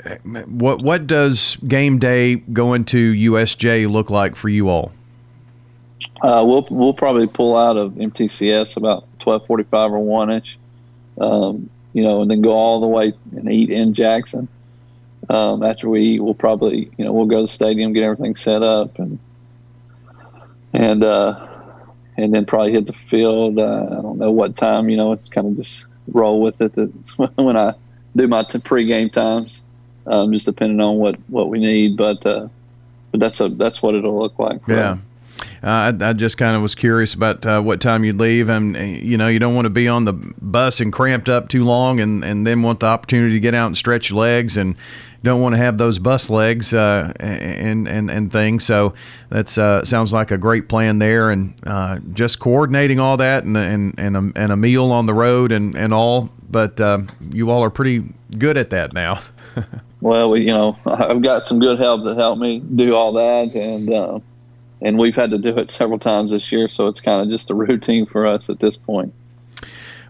what 0.47 0.83
what 0.83 1.07
does 1.07 1.57
game 1.67 1.99
day 1.99 2.37
going 2.37 2.85
to 2.87 3.13
USJ 3.13 3.91
look 3.91 4.11
like 4.11 4.37
for 4.37 4.49
you 4.49 4.69
all? 4.69 4.93
Uh, 6.23 6.45
we'll 6.47 6.67
we'll 6.71 6.95
probably 6.95 7.27
pull 7.27 7.57
out 7.57 7.77
of 7.77 7.93
MTCS 7.93 8.77
about 8.77 9.07
twelve 9.19 9.47
forty 9.47 9.65
five 9.65 9.91
or 9.91 10.01
one 10.01 10.31
inch, 10.31 10.59
um, 11.21 11.69
you 11.93 12.03
know, 12.03 12.23
and 12.23 12.31
then 12.31 12.43
go 12.43 12.53
all 12.53 12.81
the 12.81 12.87
way 12.87 13.13
and 13.37 13.51
eat 13.51 13.71
in 13.71 13.95
Jackson. 13.95 14.49
Um, 15.29 15.63
after 15.63 15.89
we 15.89 16.03
eat, 16.03 16.21
we'll 16.21 16.35
probably 16.35 16.91
you 16.97 17.05
know 17.05 17.13
we'll 17.13 17.27
go 17.27 17.37
to 17.37 17.43
the 17.43 17.49
stadium, 17.49 17.93
get 17.93 18.03
everything 18.03 18.35
set 18.37 18.63
up, 18.63 18.99
and 18.99 19.19
and 20.73 21.05
uh, 21.05 21.49
and 22.17 22.35
then 22.35 22.47
probably 22.47 22.73
hit 22.73 22.87
the 22.87 22.93
field. 22.93 23.59
Uh, 23.59 23.87
I 23.91 24.03
don't 24.03 24.19
know 24.19 24.33
what 24.33 24.57
time. 24.57 24.89
You 24.89 24.97
know, 24.97 25.13
it's 25.13 25.29
kind 25.29 25.47
of 25.47 25.57
just 25.57 25.87
roll 26.09 26.41
with 26.41 26.61
it. 26.61 26.77
When 27.37 27.57
I 27.57 27.75
do 28.17 28.27
my 28.27 28.43
t- 28.43 28.59
pregame 28.59 29.13
times, 29.13 29.65
um, 30.07 30.33
just 30.33 30.47
depending 30.47 30.81
on 30.81 30.97
what 30.97 31.17
what 31.29 31.49
we 31.49 31.59
need. 31.59 31.97
But 31.97 32.25
uh, 32.25 32.49
but 33.11 33.21
that's 33.21 33.41
a 33.41 33.49
that's 33.49 33.83
what 33.83 33.95
it'll 33.95 34.19
look 34.19 34.39
like. 34.39 34.61
yeah. 34.67 34.99
I, 35.63 35.89
I, 36.01 36.13
just 36.15 36.39
kind 36.39 36.57
of 36.57 36.63
was 36.63 36.75
curious 36.75 37.13
about 37.13 37.45
uh, 37.45 37.61
what 37.61 37.81
time 37.81 38.05
you'd 38.05 38.19
leave, 38.19 38.49
and 38.49 38.77
you 38.77 39.19
know, 39.19 39.29
you 39.29 39.39
don't 39.39 39.55
want 39.55 39.67
to 39.67 39.71
be 39.71 39.89
on 39.89 40.05
the 40.05 40.13
bus 40.13 40.81
and 40.81 40.93
cramped 40.93 41.29
up 41.29 41.49
too 41.49 41.65
long, 41.65 42.01
and, 42.01 42.25
and 42.25 42.47
then 42.47 42.63
want 42.63 42.81
the 42.81 42.87
opportunity 42.87 43.35
to 43.35 43.41
get 43.41 43.55
out 43.55 43.67
and 43.67 43.77
stretch 43.77 44.11
legs, 44.11 44.57
and 44.57 44.77
don't 45.23 45.43
want 45.43 45.55
to 45.55 45.59
have 45.59 45.77
those 45.77 45.99
bus 45.99 46.31
legs 46.31 46.73
uh, 46.73 47.13
and, 47.21 47.87
and 47.87 48.11
and 48.11 48.33
things. 48.33 48.65
So 48.65 48.95
that 49.29 49.57
uh, 49.59 49.85
sounds 49.85 50.13
like 50.13 50.31
a 50.31 50.39
great 50.39 50.69
plan 50.69 50.99
there, 50.99 51.31
and 51.31 51.55
uh, 51.67 51.99
just 52.13 52.39
coordinating 52.39 52.99
all 52.99 53.19
that, 53.19 53.45
and 53.45 53.57
and 53.57 53.95
and 53.99 54.17
a, 54.17 54.33
and 54.37 54.53
a 54.53 54.57
meal 54.57 54.93
on 54.93 55.07
the 55.07 55.15
road, 55.15 55.53
and 55.53 55.75
and 55.75 55.93
all. 55.93 56.31
But 56.49 56.81
uh, 56.81 57.03
you 57.35 57.51
all 57.51 57.63
are 57.63 57.71
pretty 57.71 58.05
good 58.39 58.57
at 58.57 58.71
that 58.71 58.93
now. 58.93 59.21
well, 60.01 60.31
we, 60.31 60.41
you 60.41 60.53
know, 60.53 60.79
I've 60.87 61.23
got 61.23 61.45
some 61.45 61.59
good 61.59 61.79
help 61.79 62.05
that 62.05 62.17
help 62.17 62.39
me 62.39 62.61
do 62.61 62.95
all 62.95 63.13
that, 63.13 63.55
and 63.55 64.23
and 64.83 64.99
we've 64.99 65.17
had 65.17 65.31
to 65.31 65.39
do 65.39 65.57
it 65.59 65.71
several 65.71 65.99
times 65.99 66.33
this 66.33 66.51
year, 66.51 66.69
so 66.69 66.87
it's 66.87 67.01
kind 67.01 67.23
of 67.23 67.29
just 67.29 67.51
a 67.51 67.55
routine 67.67 68.07
for 68.07 68.27
us 68.27 68.51
at 68.51 68.61
this 68.61 68.77
point. 68.77 69.13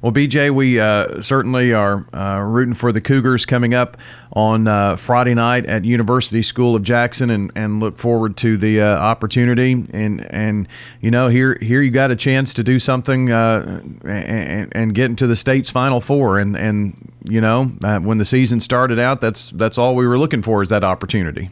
Well, 0.03 0.13
BJ, 0.13 0.51
we 0.51 0.81
uh, 0.81 1.21
certainly 1.21 1.75
are 1.75 2.07
uh, 2.15 2.41
rooting 2.41 2.73
for 2.73 2.91
the 2.91 3.03
Cougars 3.03 3.45
coming 3.45 3.75
up 3.75 3.99
on 4.33 4.67
uh, 4.67 4.97
Friday 4.97 5.35
night 5.35 5.67
at 5.67 5.85
University 5.85 6.41
School 6.41 6.75
of 6.75 6.83
Jackson, 6.83 7.29
and, 7.29 7.53
and 7.55 7.81
look 7.81 7.99
forward 7.99 8.39
to 8.39 8.57
the 8.57 8.81
uh, 8.81 8.87
opportunity. 8.87 9.73
And 9.73 10.27
and 10.33 10.69
you 11.03 11.11
know, 11.11 11.29
here 11.29 11.59
here 11.61 11.83
you 11.83 11.91
got 11.91 12.11
a 12.11 12.17
chance 12.17 12.55
to 12.55 12.63
do 12.63 12.79
something 12.79 13.31
uh, 13.31 13.83
and, 14.03 14.75
and 14.75 14.95
get 14.95 15.07
into 15.07 15.27
the 15.27 15.37
state's 15.37 15.69
Final 15.69 16.01
Four. 16.01 16.39
And 16.39 16.57
and 16.57 17.13
you 17.29 17.43
know, 17.43 17.71
uh, 17.85 17.99
when 17.99 18.17
the 18.17 18.25
season 18.25 18.61
started 18.61 18.99
out, 18.99 19.21
that's 19.21 19.51
that's 19.51 19.77
all 19.77 19.95
we 19.95 20.07
were 20.07 20.19
looking 20.19 20.41
for 20.41 20.63
is 20.63 20.71
that 20.71 20.83
opportunity. 20.83 21.51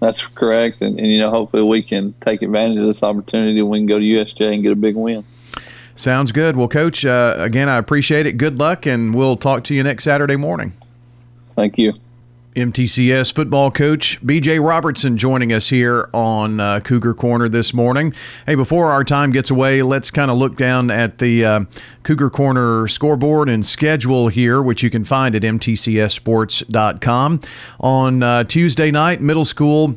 That's 0.00 0.26
correct, 0.26 0.82
and, 0.82 0.98
and 0.98 1.10
you 1.10 1.18
know, 1.18 1.30
hopefully 1.30 1.62
we 1.62 1.82
can 1.82 2.14
take 2.20 2.42
advantage 2.42 2.76
of 2.76 2.86
this 2.86 3.02
opportunity. 3.02 3.58
and 3.60 3.70
We 3.70 3.78
can 3.78 3.86
go 3.86 3.98
to 3.98 4.04
USJ 4.04 4.52
and 4.52 4.62
get 4.62 4.72
a 4.72 4.76
big 4.76 4.94
win. 4.94 5.24
Sounds 5.94 6.32
good. 6.32 6.56
Well, 6.56 6.68
Coach, 6.68 7.06
uh, 7.06 7.36
again, 7.38 7.70
I 7.70 7.78
appreciate 7.78 8.26
it. 8.26 8.34
Good 8.34 8.58
luck, 8.58 8.84
and 8.84 9.14
we'll 9.14 9.36
talk 9.36 9.64
to 9.64 9.74
you 9.74 9.82
next 9.82 10.04
Saturday 10.04 10.36
morning. 10.36 10.74
Thank 11.54 11.78
you. 11.78 11.94
MTCS 12.56 13.34
football 13.34 13.70
coach 13.70 14.18
BJ 14.22 14.66
Robertson 14.66 15.18
joining 15.18 15.52
us 15.52 15.68
here 15.68 16.08
on 16.14 16.58
uh, 16.58 16.80
Cougar 16.80 17.12
Corner 17.12 17.50
this 17.50 17.74
morning. 17.74 18.14
Hey, 18.46 18.54
before 18.54 18.90
our 18.90 19.04
time 19.04 19.30
gets 19.30 19.50
away, 19.50 19.82
let's 19.82 20.10
kind 20.10 20.30
of 20.30 20.38
look 20.38 20.56
down 20.56 20.90
at 20.90 21.18
the 21.18 21.44
uh, 21.44 21.64
Cougar 22.02 22.30
Corner 22.30 22.88
scoreboard 22.88 23.50
and 23.50 23.64
schedule 23.64 24.28
here, 24.28 24.62
which 24.62 24.82
you 24.82 24.88
can 24.88 25.04
find 25.04 25.34
at 25.34 25.42
mtcssports.com. 25.42 27.40
On 27.80 28.22
uh, 28.22 28.44
Tuesday 28.44 28.90
night, 28.90 29.20
middle 29.20 29.44
school 29.44 29.94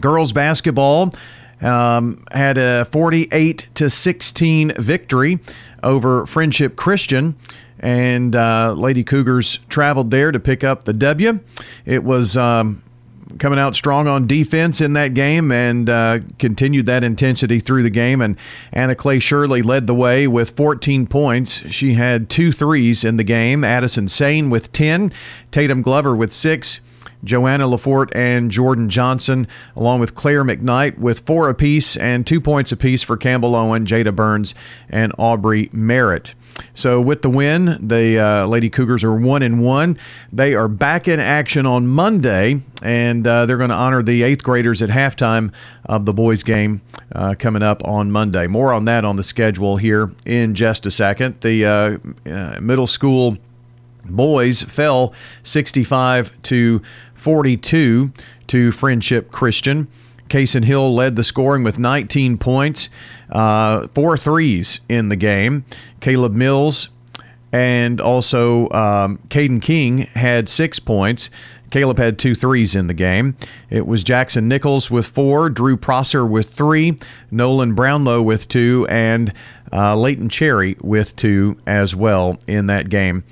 girls 0.00 0.32
basketball 0.32 1.12
um, 1.60 2.24
had 2.32 2.56
a 2.56 2.86
48 2.86 3.68
to 3.74 3.90
16 3.90 4.72
victory 4.78 5.38
over 5.82 6.24
Friendship 6.24 6.76
Christian 6.76 7.36
and 7.80 8.34
uh, 8.34 8.74
Lady 8.76 9.04
Cougars 9.04 9.58
traveled 9.68 10.10
there 10.10 10.32
to 10.32 10.40
pick 10.40 10.64
up 10.64 10.84
the 10.84 10.92
W. 10.92 11.40
It 11.84 12.04
was 12.04 12.36
um, 12.36 12.82
coming 13.38 13.58
out 13.58 13.74
strong 13.74 14.06
on 14.06 14.26
defense 14.26 14.80
in 14.80 14.92
that 14.94 15.14
game 15.14 15.50
and 15.52 15.88
uh, 15.88 16.20
continued 16.38 16.86
that 16.86 17.04
intensity 17.04 17.60
through 17.60 17.82
the 17.82 17.90
game. 17.90 18.20
And 18.20 18.36
Anna 18.72 18.94
Clay 18.94 19.18
Shirley 19.18 19.62
led 19.62 19.86
the 19.86 19.94
way 19.94 20.26
with 20.26 20.50
14 20.56 21.06
points. 21.06 21.68
She 21.70 21.94
had 21.94 22.28
two 22.28 22.52
threes 22.52 23.04
in 23.04 23.16
the 23.16 23.24
game. 23.24 23.64
Addison 23.64 24.08
Sane 24.08 24.50
with 24.50 24.72
10, 24.72 25.12
Tatum 25.50 25.82
Glover 25.82 26.14
with 26.14 26.32
six. 26.32 26.80
Joanna 27.22 27.66
Lafort 27.66 28.14
and 28.14 28.50
Jordan 28.50 28.90
Johnson, 28.90 29.48
along 29.74 30.00
with 30.00 30.14
Claire 30.14 30.44
McKnight, 30.44 30.98
with 30.98 31.20
four 31.20 31.48
apiece 31.48 31.96
and 31.96 32.26
two 32.26 32.38
points 32.38 32.70
apiece 32.70 33.02
for 33.02 33.16
Campbell 33.16 33.56
Owen, 33.56 33.86
Jada 33.86 34.14
Burns, 34.14 34.54
and 34.90 35.10
Aubrey 35.18 35.70
Merritt. 35.72 36.34
So 36.74 37.00
with 37.00 37.22
the 37.22 37.30
win, 37.30 37.86
the 37.86 38.18
uh, 38.18 38.46
Lady 38.46 38.70
Cougars 38.70 39.04
are 39.04 39.14
one 39.14 39.42
and 39.42 39.62
one. 39.62 39.98
They 40.32 40.54
are 40.54 40.68
back 40.68 41.08
in 41.08 41.20
action 41.20 41.66
on 41.66 41.86
Monday, 41.86 42.62
and 42.82 43.26
uh, 43.26 43.46
they're 43.46 43.56
going 43.56 43.70
to 43.70 43.76
honor 43.76 44.02
the 44.02 44.22
eighth 44.22 44.42
graders 44.42 44.82
at 44.82 44.88
halftime 44.88 45.52
of 45.84 46.04
the 46.04 46.12
boys' 46.12 46.42
game 46.42 46.80
uh, 47.14 47.34
coming 47.38 47.62
up 47.62 47.84
on 47.84 48.10
Monday. 48.10 48.46
More 48.46 48.72
on 48.72 48.84
that 48.86 49.04
on 49.04 49.16
the 49.16 49.22
schedule 49.22 49.76
here 49.76 50.10
in 50.26 50.54
just 50.54 50.86
a 50.86 50.90
second. 50.90 51.40
The 51.40 51.64
uh, 51.64 51.98
uh, 52.28 52.60
middle 52.60 52.86
school 52.86 53.38
boys 54.04 54.62
fell 54.62 55.14
65 55.42 56.42
to 56.42 56.82
42 57.14 58.12
to 58.48 58.72
Friendship 58.72 59.30
Christian. 59.30 59.88
Cason 60.34 60.64
Hill 60.64 60.92
led 60.92 61.14
the 61.14 61.22
scoring 61.22 61.62
with 61.62 61.78
19 61.78 62.38
points, 62.38 62.88
uh, 63.30 63.86
four 63.94 64.16
threes 64.16 64.80
in 64.88 65.08
the 65.08 65.14
game. 65.14 65.64
Caleb 66.00 66.34
Mills 66.34 66.88
and 67.52 68.00
also 68.00 68.68
um, 68.70 69.20
Caden 69.28 69.62
King 69.62 69.98
had 69.98 70.48
six 70.48 70.80
points. 70.80 71.30
Caleb 71.70 71.98
had 71.98 72.18
two 72.18 72.34
threes 72.34 72.74
in 72.74 72.88
the 72.88 72.94
game. 72.94 73.36
It 73.70 73.86
was 73.86 74.02
Jackson 74.02 74.48
Nichols 74.48 74.90
with 74.90 75.06
four, 75.06 75.50
Drew 75.50 75.76
Prosser 75.76 76.26
with 76.26 76.50
three, 76.50 76.98
Nolan 77.30 77.76
Brownlow 77.76 78.20
with 78.20 78.48
two, 78.48 78.88
and 78.90 79.32
uh, 79.72 79.96
Leighton 79.96 80.28
Cherry 80.28 80.76
with 80.82 81.14
two 81.14 81.60
as 81.64 81.94
well 81.94 82.40
in 82.48 82.66
that 82.66 82.88
game 82.88 83.22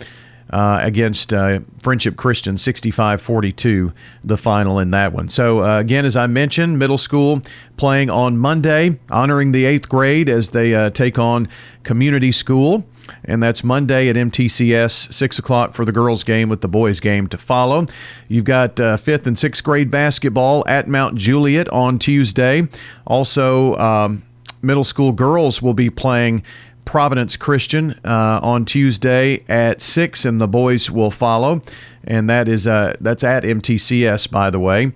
uh, 0.52 0.80
against 0.82 1.32
uh, 1.32 1.60
Friendship 1.82 2.16
Christian, 2.16 2.58
65 2.58 3.20
42, 3.20 3.92
the 4.24 4.36
final 4.36 4.78
in 4.78 4.90
that 4.90 5.12
one. 5.12 5.28
So, 5.28 5.62
uh, 5.62 5.78
again, 5.78 6.04
as 6.04 6.16
I 6.16 6.26
mentioned, 6.26 6.78
middle 6.78 6.98
school 6.98 7.40
playing 7.76 8.10
on 8.10 8.36
Monday, 8.36 8.98
honoring 9.10 9.52
the 9.52 9.64
eighth 9.64 9.88
grade 9.88 10.28
as 10.28 10.50
they 10.50 10.74
uh, 10.74 10.90
take 10.90 11.18
on 11.18 11.48
community 11.82 12.32
school. 12.32 12.84
And 13.24 13.42
that's 13.42 13.64
Monday 13.64 14.08
at 14.08 14.16
MTCS, 14.16 15.12
6 15.12 15.38
o'clock 15.38 15.74
for 15.74 15.84
the 15.84 15.90
girls' 15.90 16.22
game 16.22 16.48
with 16.48 16.60
the 16.60 16.68
boys' 16.68 17.00
game 17.00 17.26
to 17.28 17.36
follow. 17.36 17.86
You've 18.28 18.44
got 18.44 18.78
uh, 18.78 18.96
fifth 18.96 19.26
and 19.26 19.36
sixth 19.36 19.64
grade 19.64 19.90
basketball 19.90 20.64
at 20.68 20.86
Mount 20.86 21.16
Juliet 21.16 21.68
on 21.70 21.98
Tuesday. 21.98 22.68
Also, 23.04 23.76
um, 23.76 24.22
middle 24.62 24.84
school 24.84 25.12
girls 25.12 25.60
will 25.60 25.74
be 25.74 25.90
playing 25.90 26.42
Providence 26.84 27.36
Christian 27.36 27.92
uh, 28.04 28.40
on 28.42 28.64
Tuesday 28.64 29.44
at 29.48 29.80
six, 29.80 30.24
and 30.24 30.40
the 30.40 30.48
boys 30.48 30.90
will 30.90 31.10
follow, 31.10 31.62
and 32.04 32.28
that 32.28 32.48
is 32.48 32.66
uh, 32.66 32.94
that's 33.00 33.24
at 33.24 33.44
MTCS 33.44 34.30
by 34.30 34.50
the 34.50 34.60
way. 34.60 34.92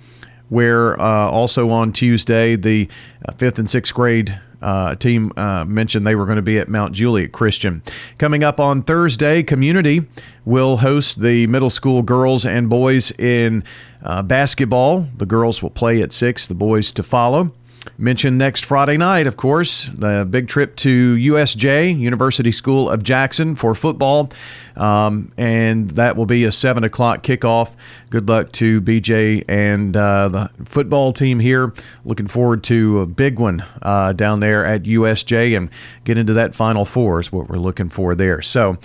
Where 0.48 1.00
uh, 1.00 1.28
also 1.28 1.70
on 1.70 1.92
Tuesday 1.92 2.56
the 2.56 2.88
uh, 3.26 3.32
fifth 3.32 3.58
and 3.58 3.68
sixth 3.68 3.92
grade 3.94 4.38
uh, 4.62 4.94
team 4.96 5.32
uh, 5.36 5.64
mentioned 5.64 6.06
they 6.06 6.14
were 6.14 6.26
going 6.26 6.36
to 6.36 6.42
be 6.42 6.58
at 6.58 6.68
Mount 6.68 6.92
Juliet 6.92 7.32
Christian. 7.32 7.82
Coming 8.18 8.42
up 8.42 8.58
on 8.58 8.82
Thursday, 8.82 9.42
Community 9.42 10.06
will 10.44 10.78
host 10.78 11.20
the 11.20 11.46
middle 11.46 11.70
school 11.70 12.02
girls 12.02 12.46
and 12.46 12.68
boys 12.68 13.10
in 13.12 13.64
uh, 14.02 14.22
basketball. 14.22 15.06
The 15.16 15.26
girls 15.26 15.62
will 15.62 15.70
play 15.70 16.02
at 16.02 16.12
6, 16.12 16.48
the 16.48 16.54
boys 16.54 16.90
to 16.92 17.02
follow. 17.02 17.52
Mentioned 17.98 18.38
next 18.38 18.64
Friday 18.64 18.96
night, 18.96 19.26
of 19.26 19.36
course, 19.36 19.88
the 19.88 20.26
big 20.28 20.48
trip 20.48 20.76
to 20.76 21.16
USJ, 21.16 21.98
University 21.98 22.52
School 22.52 22.90
of 22.90 23.02
Jackson, 23.02 23.54
for 23.54 23.74
football. 23.74 24.30
Um, 24.76 25.32
and 25.38 25.90
that 25.92 26.16
will 26.16 26.26
be 26.26 26.44
a 26.44 26.52
7 26.52 26.84
o'clock 26.84 27.22
kickoff. 27.22 27.74
Good 28.10 28.28
luck 28.28 28.52
to 28.52 28.80
BJ 28.80 29.44
and 29.48 29.96
uh, 29.96 30.28
the 30.28 30.50
football 30.64 31.12
team 31.12 31.40
here. 31.40 31.72
Looking 32.04 32.26
forward 32.26 32.62
to 32.64 33.00
a 33.00 33.06
big 33.06 33.38
one 33.38 33.64
uh, 33.80 34.12
down 34.12 34.40
there 34.40 34.66
at 34.66 34.82
USJ 34.82 35.56
and 35.56 35.70
get 36.04 36.18
into 36.18 36.34
that 36.34 36.54
Final 36.54 36.84
Four 36.84 37.20
is 37.20 37.32
what 37.32 37.48
we're 37.48 37.56
looking 37.56 37.88
for 37.88 38.14
there. 38.14 38.42
So 38.42 38.76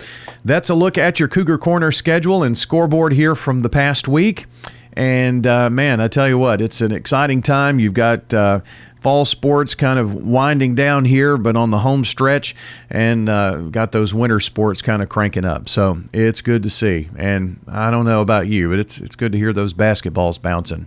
that's 0.44 0.70
a 0.70 0.74
look 0.74 0.96
at 0.96 1.20
your 1.20 1.28
Cougar 1.28 1.58
Corner 1.58 1.92
schedule 1.92 2.42
and 2.42 2.56
scoreboard 2.56 3.12
here 3.12 3.34
from 3.34 3.60
the 3.60 3.68
past 3.68 4.08
week. 4.08 4.46
And 4.94 5.46
uh, 5.46 5.70
man, 5.70 6.00
I 6.00 6.08
tell 6.08 6.28
you 6.28 6.38
what, 6.38 6.60
it's 6.60 6.80
an 6.80 6.92
exciting 6.92 7.42
time. 7.42 7.78
You've 7.78 7.94
got 7.94 8.32
uh, 8.34 8.60
fall 9.02 9.24
sports 9.24 9.74
kind 9.74 9.98
of 9.98 10.14
winding 10.14 10.74
down 10.74 11.04
here, 11.04 11.36
but 11.36 11.56
on 11.56 11.70
the 11.70 11.78
home 11.78 12.04
stretch, 12.04 12.54
and 12.88 13.28
uh, 13.28 13.56
got 13.62 13.92
those 13.92 14.14
winter 14.14 14.40
sports 14.40 14.80
kind 14.80 15.02
of 15.02 15.08
cranking 15.08 15.44
up. 15.44 15.68
So 15.68 16.00
it's 16.12 16.40
good 16.40 16.62
to 16.62 16.70
see. 16.70 17.08
And 17.16 17.58
I 17.66 17.90
don't 17.90 18.04
know 18.04 18.20
about 18.20 18.46
you, 18.46 18.70
but 18.70 18.78
it's 18.78 18.98
it's 19.00 19.16
good 19.16 19.32
to 19.32 19.38
hear 19.38 19.52
those 19.52 19.74
basketballs 19.74 20.40
bouncing. 20.40 20.86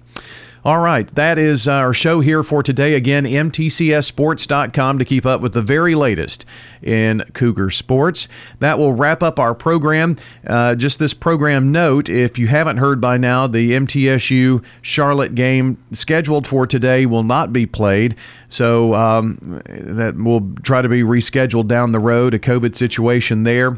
All 0.66 0.80
right, 0.80 1.08
that 1.14 1.38
is 1.38 1.68
our 1.68 1.94
show 1.94 2.22
here 2.22 2.42
for 2.42 2.64
today. 2.64 2.96
Again, 2.96 3.26
mtcsports.com 3.26 4.98
to 4.98 5.06
keep 5.06 5.24
up 5.24 5.40
with 5.40 5.54
the 5.54 5.62
very 5.62 5.94
latest 5.94 6.44
in 6.82 7.20
Cougar 7.34 7.70
sports. 7.70 8.28
That 8.62 8.80
will 8.80 8.94
wrap 8.94 9.22
up 9.22 9.40
our 9.40 9.54
program. 9.54 10.16
Uh, 10.48 10.74
just 10.74 10.98
this 10.98 11.14
program 11.14 11.68
note 11.68 12.10
if 12.10 12.40
you 12.40 12.48
haven't 12.48 12.78
heard 12.78 13.00
by 13.00 13.20
now, 13.20 13.46
the 13.46 13.74
MTSU 13.74 14.66
Charlotte 14.82 15.36
game 15.36 15.78
scheduled 15.92 16.48
for 16.48 16.66
today 16.66 17.06
will 17.06 17.22
not 17.22 17.54
be 17.54 17.68
played. 17.68 18.16
So 18.50 18.96
um, 18.96 19.62
that 19.68 20.16
will 20.18 20.52
try 20.64 20.82
to 20.82 20.90
be 20.90 21.04
rescheduled 21.04 21.68
down 21.68 21.92
the 21.92 22.00
road, 22.00 22.34
a 22.34 22.40
COVID 22.40 22.76
situation 22.76 23.44
there 23.44 23.78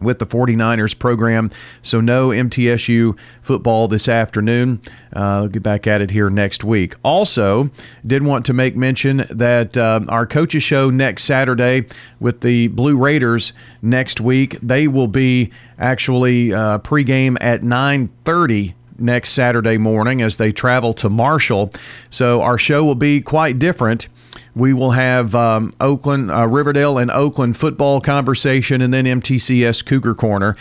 with 0.00 0.18
the 0.18 0.26
49ers 0.26 0.98
program. 0.98 1.50
So, 1.82 2.00
no 2.00 2.28
MTSU 2.28 3.16
football 3.42 3.88
this 3.88 4.08
afternoon. 4.08 4.80
Uh, 5.12 5.46
get 5.46 5.62
back 5.62 5.86
at 5.86 6.00
it 6.00 6.10
here 6.10 6.30
next 6.30 6.64
week. 6.64 6.94
Also, 7.02 7.70
did 8.06 8.22
want 8.22 8.46
to 8.46 8.52
make 8.52 8.76
mention 8.76 9.24
that 9.30 9.76
uh, 9.76 10.00
our 10.08 10.26
coaches 10.26 10.62
show 10.62 10.90
next 10.90 11.24
Saturday 11.24 11.86
with 12.18 12.40
the 12.40 12.68
Blue 12.68 12.96
Raiders 12.96 13.52
next 13.82 14.20
week. 14.20 14.58
They 14.60 14.88
will 14.88 15.08
be 15.08 15.50
actually 15.78 16.52
uh, 16.52 16.78
pregame 16.78 17.36
at 17.40 17.62
9:30 17.62 18.74
next 18.98 19.30
Saturday 19.30 19.78
morning 19.78 20.20
as 20.20 20.36
they 20.36 20.52
travel 20.52 20.92
to 20.94 21.08
Marshall. 21.08 21.70
So, 22.10 22.42
our 22.42 22.58
show 22.58 22.84
will 22.84 22.94
be 22.94 23.20
quite 23.20 23.58
different. 23.58 24.08
We 24.54 24.72
will 24.72 24.90
have 24.92 25.34
um, 25.34 25.70
Oakland, 25.80 26.30
uh, 26.30 26.46
Riverdale, 26.46 26.98
and 26.98 27.10
Oakland 27.10 27.56
football 27.56 28.00
conversation, 28.00 28.82
and 28.82 28.92
then 28.92 29.04
MTCS 29.04 29.84
Cougar 29.84 30.14
Corner. 30.14 30.56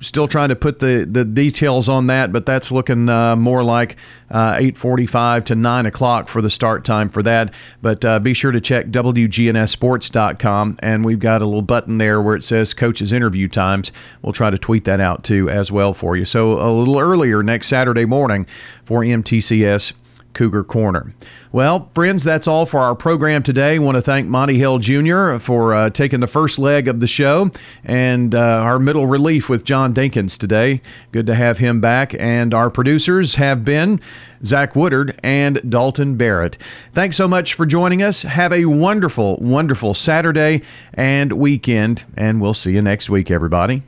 Still 0.00 0.28
trying 0.28 0.48
to 0.50 0.56
put 0.56 0.78
the, 0.78 1.06
the 1.10 1.24
details 1.24 1.88
on 1.88 2.06
that, 2.08 2.32
but 2.32 2.46
that's 2.46 2.70
looking 2.70 3.08
uh, 3.08 3.36
more 3.36 3.64
like 3.64 3.96
uh, 4.30 4.54
8:45 4.54 5.44
to 5.46 5.54
9 5.54 5.86
o'clock 5.86 6.28
for 6.28 6.42
the 6.42 6.50
start 6.50 6.84
time 6.84 7.08
for 7.08 7.22
that. 7.22 7.52
But 7.82 8.04
uh, 8.04 8.18
be 8.20 8.34
sure 8.34 8.52
to 8.52 8.60
check 8.60 8.86
WGNSSports.com, 8.88 10.78
and 10.82 11.04
we've 11.04 11.18
got 11.18 11.42
a 11.42 11.46
little 11.46 11.62
button 11.62 11.98
there 11.98 12.20
where 12.20 12.36
it 12.36 12.42
says 12.42 12.74
coaches 12.74 13.12
interview 13.12 13.48
times. 13.48 13.92
We'll 14.22 14.32
try 14.32 14.50
to 14.50 14.58
tweet 14.58 14.84
that 14.84 15.00
out 15.00 15.24
too 15.24 15.48
as 15.48 15.72
well 15.72 15.94
for 15.94 16.16
you. 16.16 16.24
So 16.24 16.52
a 16.60 16.70
little 16.70 16.98
earlier 16.98 17.42
next 17.42 17.68
Saturday 17.68 18.04
morning 18.04 18.46
for 18.84 19.00
MTCS 19.00 19.92
Cougar 20.38 20.62
Corner. 20.62 21.12
Well, 21.50 21.90
friends, 21.96 22.22
that's 22.22 22.46
all 22.46 22.64
for 22.64 22.78
our 22.78 22.94
program 22.94 23.42
today. 23.42 23.74
I 23.74 23.78
want 23.78 23.96
to 23.96 24.00
thank 24.00 24.28
Monty 24.28 24.56
Hill 24.56 24.78
Jr. 24.78 25.38
for 25.38 25.74
uh, 25.74 25.90
taking 25.90 26.20
the 26.20 26.28
first 26.28 26.60
leg 26.60 26.86
of 26.86 27.00
the 27.00 27.08
show 27.08 27.50
and 27.82 28.32
uh, 28.32 28.38
our 28.38 28.78
middle 28.78 29.08
relief 29.08 29.48
with 29.48 29.64
John 29.64 29.92
Dinkins 29.92 30.38
today. 30.38 30.80
Good 31.10 31.26
to 31.26 31.34
have 31.34 31.58
him 31.58 31.80
back. 31.80 32.14
And 32.20 32.54
our 32.54 32.70
producers 32.70 33.34
have 33.34 33.64
been 33.64 34.00
Zach 34.44 34.76
Woodard 34.76 35.18
and 35.24 35.60
Dalton 35.68 36.14
Barrett. 36.16 36.56
Thanks 36.92 37.16
so 37.16 37.26
much 37.26 37.54
for 37.54 37.66
joining 37.66 38.00
us. 38.00 38.22
Have 38.22 38.52
a 38.52 38.66
wonderful, 38.66 39.38
wonderful 39.38 39.92
Saturday 39.92 40.62
and 40.94 41.32
weekend, 41.32 42.04
and 42.16 42.40
we'll 42.40 42.54
see 42.54 42.74
you 42.74 42.82
next 42.82 43.10
week, 43.10 43.28
everybody. 43.28 43.82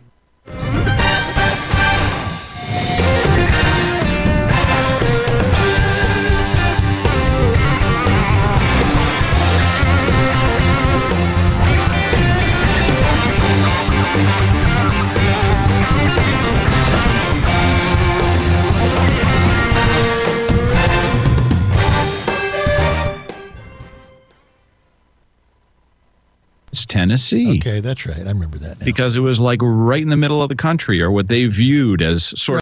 Tennessee. 26.90 27.56
Okay, 27.58 27.80
that's 27.80 28.04
right. 28.04 28.26
I 28.26 28.30
remember 28.30 28.58
that 28.58 28.80
now. 28.80 28.84
Because 28.84 29.14
it 29.14 29.20
was 29.20 29.38
like 29.38 29.60
right 29.62 30.02
in 30.02 30.08
the 30.08 30.16
middle 30.16 30.42
of 30.42 30.48
the 30.48 30.56
country, 30.56 31.00
or 31.00 31.10
what 31.10 31.28
they 31.28 31.46
viewed 31.46 32.02
as 32.02 32.38
sort 32.38 32.58